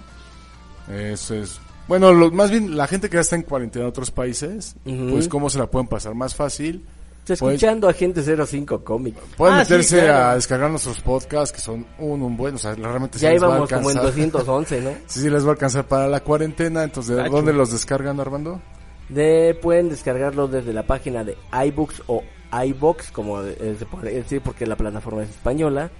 [0.88, 4.12] Eso es, bueno, lo- más bien la gente que ya está en cuarentena en otros
[4.12, 6.86] países, pues cómo se la pueden pasar más fácil.
[7.20, 9.16] Está escuchando a Gente 05 Comic.
[9.38, 10.26] Pueden Ah, sí, meterse claro.
[10.28, 13.46] a descargar nuestros podcasts que son un, un buen, o sea, realmente Ya les va
[13.46, 14.32] a íbamos como en alcanzar.
[14.32, 14.90] 211, ¿no?
[15.08, 18.62] Sí, sí les va a alcanzar para la cuarentena, entonces, ¿de dónde los descargan, Armando?
[19.08, 22.24] De, pueden descargarlo desde la página de iBooks o
[22.66, 25.92] iBox, como eh, se puede decir porque la plataforma es española.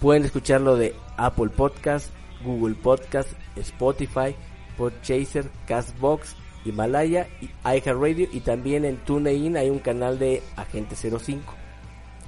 [0.00, 2.08] Pueden escucharlo de Apple Podcast,
[2.44, 4.34] Google Podcast, Spotify,
[4.76, 11.52] Podchaser, Castbox, Himalaya y iHeartRadio y también en TuneIn hay un canal de Agente 05.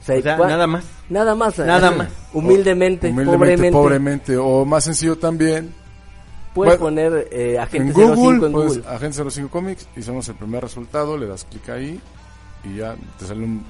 [0.00, 0.84] O sea, O sea, cua- nada más.
[1.08, 1.58] Nada más.
[1.58, 2.08] Nada más.
[2.32, 3.36] Humildemente, Humildemente,
[3.70, 3.72] pobremente.
[3.72, 5.72] pobremente, o más sencillo también,
[6.54, 8.82] Puedes Bueno, poner eh, Agente en Google, 05 en Google.
[8.86, 12.00] Agente 05 Comics, hicimos el primer resultado, le das clic ahí
[12.62, 13.64] y ya te sale un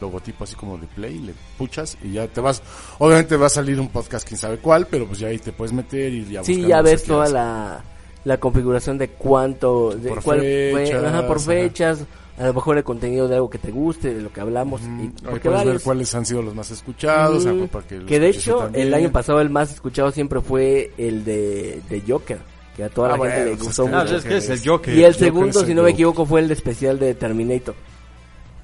[0.00, 2.60] logotipo así como de play, le puchas y ya te vas,
[2.98, 5.72] obviamente va a salir un podcast quién sabe cuál, pero pues ya ahí te puedes
[5.72, 7.84] meter y ya Sí, ya ves toda la,
[8.24, 11.46] la configuración de cuánto, de Por cuál fue, fechas, ajá, por ajá.
[11.46, 11.98] fechas,
[12.38, 14.80] a lo mejor el contenido de algo que te guste, de lo que hablamos.
[14.80, 17.44] y, Ahí porque puedes ver varios- cuáles han sido los más escuchados.
[17.46, 18.86] Mm, para que, de hecho, también.
[18.88, 22.38] el año pasado el más escuchado siempre fue el de, de Joker,
[22.76, 24.16] que a toda Ah, la bueno, gente le pues gustó Ah, mucho.
[24.16, 24.94] es que es el Joker.
[24.94, 27.74] y el Joker segundo, el si no me equivoco, fue el especial de Terminator,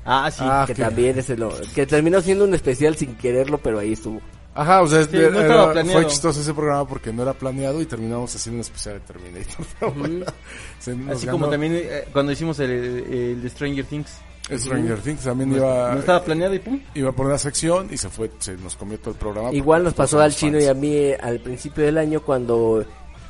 [0.04, 0.42] Ah, sí.
[0.44, 1.44] Ah, que que- también es el,
[1.74, 4.20] que terminó siendo un especial sin quererlo, pero ahí estuvo.
[4.54, 6.00] Ajá, o sea, Sí, era- no planeado.
[6.00, 9.66] fue chistoso ese programa porque no era planeado y terminamos haciendo un especial de Terminator.
[10.80, 11.38] Se nos Así ganó.
[11.38, 14.10] como también eh, cuando hicimos el, el de Stranger Things.
[14.52, 16.80] Stranger Things también No, iba, no estaba planeado y pum.
[16.94, 19.52] iba por una sección y se fue, se nos comió todo el programa.
[19.52, 20.64] Igual nos pasó al chino fans.
[20.64, 22.84] y a mí eh, al principio del año cuando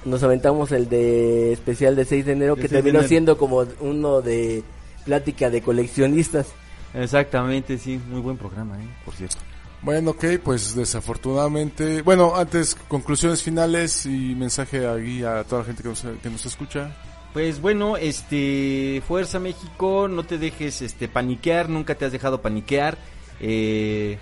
[0.06, 3.08] nos aventamos el de especial de 6 de enero, De que 6 de terminó enero.
[3.08, 4.62] siendo como uno de
[5.04, 6.46] plática de coleccionistas.
[6.94, 8.00] Exactamente, sí.
[8.08, 8.86] Muy buen programa, ¿eh?
[9.04, 9.36] Por cierto.
[9.82, 12.02] Bueno, ok, pues desafortunadamente.
[12.02, 16.44] Bueno, antes, conclusiones finales y mensaje aquí a toda la gente que nos, que nos
[16.44, 16.94] escucha.
[17.32, 22.98] Pues bueno, este, Fuerza México, no te dejes este paniquear, nunca te has dejado paniquear.
[23.40, 24.18] Eh,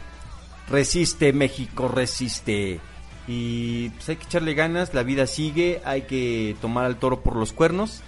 [0.69, 2.81] resiste México, resiste.
[3.27, 7.35] Y pues hay que echarle ganas, la vida sigue, hay que tomar al toro por
[7.35, 8.03] los cuernos.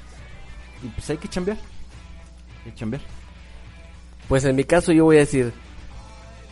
[0.84, 1.58] Y pues hay que chambear.
[2.64, 3.02] Hay que chambear.
[4.28, 5.52] Pues en mi caso yo voy a decir,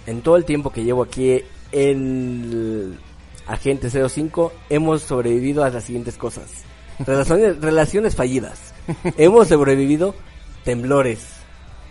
[0.09, 2.98] en todo el tiempo que llevo aquí en
[3.46, 6.64] Agente 05, hemos sobrevivido a las siguientes cosas.
[6.98, 8.72] Relaciones, relaciones fallidas.
[9.18, 10.14] hemos sobrevivido
[10.64, 11.26] temblores.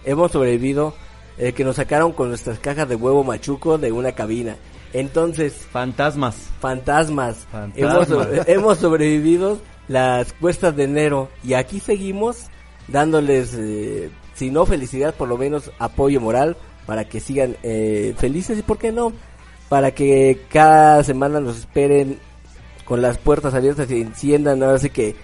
[0.03, 0.95] Hemos sobrevivido
[1.37, 4.55] eh, que nos sacaron con nuestras cajas de huevo machuco de una cabina.
[4.93, 6.35] Entonces, Fantasmas.
[6.59, 7.45] fantasmas.
[7.51, 8.09] Fantasmas.
[8.09, 12.47] Hemos, hemos sobrevivido las cuestas de enero y aquí seguimos
[12.87, 16.57] dándoles, eh, si no felicidad, por lo menos apoyo moral
[16.87, 19.13] para que sigan eh, felices y, ¿por qué no?
[19.69, 22.17] Para que cada semana nos esperen
[22.85, 25.15] con las puertas abiertas y enciendan, ahora sí que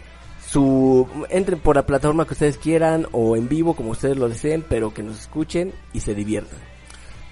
[0.45, 4.63] su entren por la plataforma que ustedes quieran o en vivo como ustedes lo deseen,
[4.67, 6.59] pero que nos escuchen y se diviertan.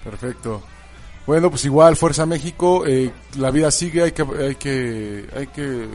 [0.02, 0.62] Perfecto.
[1.26, 5.88] Bueno, pues igual, Fuerza México, eh, la vida sigue, hay que, hay que, hay que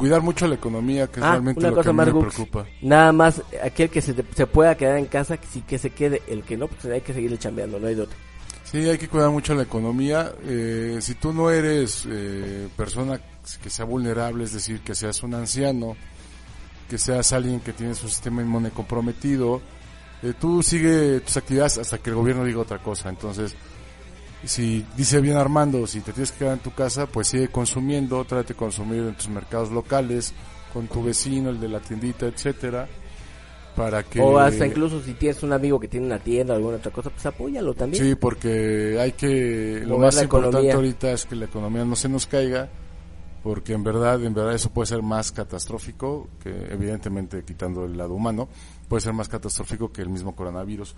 [0.00, 2.34] cuidar mucho la economía, que es Ah, realmente una lo cosa que más, me Gux.
[2.34, 2.66] preocupa.
[2.82, 6.22] Nada más, aquel que se, se pueda quedar en casa, que sí que se quede.
[6.26, 8.16] El que no, pues hay que seguirle chambeando, no hay de otro.
[8.64, 10.32] Sí, hay que cuidar mucho la economía.
[10.44, 13.20] Eh, si tú no eres eh, persona
[13.62, 15.96] que sea vulnerable, es decir, que seas un anciano,
[16.88, 19.60] que seas alguien que tiene su sistema inmune comprometido,
[20.22, 23.08] eh, tú sigue tus actividades hasta que el gobierno diga otra cosa.
[23.08, 23.54] Entonces,
[24.44, 28.24] si dice bien Armando, si te tienes que quedar en tu casa, pues sigue consumiendo,
[28.24, 30.32] trate de consumir en tus mercados locales,
[30.72, 32.88] con tu vecino, el de la tiendita, etcétera,
[33.76, 36.76] para que O hasta incluso si tienes un amigo que tiene una tienda o alguna
[36.76, 38.02] otra cosa, pues apóyalo también.
[38.02, 40.74] Sí, porque hay que lo más importante economía.
[40.74, 42.68] ahorita es que la economía no se nos caiga,
[43.42, 48.14] porque en verdad, en verdad eso puede ser más catastrófico que evidentemente quitando el lado
[48.14, 48.48] humano,
[48.88, 50.94] puede ser más catastrófico que el mismo coronavirus.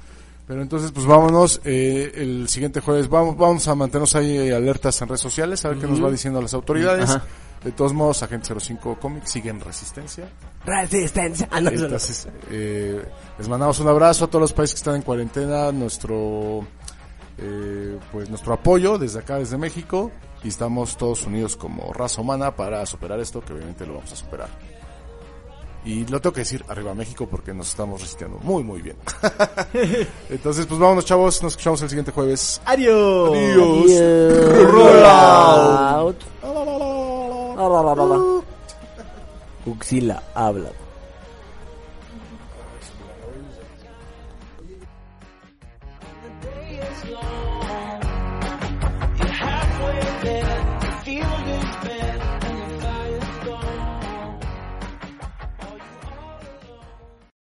[0.46, 1.60] Pero entonces, pues vámonos.
[1.64, 5.68] eh, el siguiente jueves vamos, vamos a mantenernos ahí eh, alertas en redes sociales, a
[5.68, 7.10] ver qué nos va diciendo las autoridades.
[7.10, 7.24] Ajá.
[7.64, 10.28] De todos modos, Agente 05 Comics sigue en resistencia.
[10.64, 11.48] Resistencia.
[11.50, 11.58] Ah.
[11.58, 13.04] Entonces, eh,
[13.38, 16.66] les mandamos un abrazo a todos los países que están en cuarentena, nuestro
[17.38, 20.10] eh, pues nuestro apoyo desde acá, desde México,
[20.42, 24.16] y estamos todos unidos como raza humana para superar esto, que obviamente lo vamos a
[24.16, 24.48] superar.
[25.84, 28.96] Y lo tengo que decir, arriba México, porque nos estamos resistiendo muy, muy bien.
[30.30, 32.60] Entonces, pues vámonos, chavos, nos escuchamos el siguiente jueves.
[32.64, 33.30] ¡Adiós!
[33.30, 33.84] Adiós.
[33.90, 34.70] Adiós.
[34.70, 36.16] Roll out.
[36.42, 38.42] La, la, la, la.
[39.66, 40.70] Uxila, habla.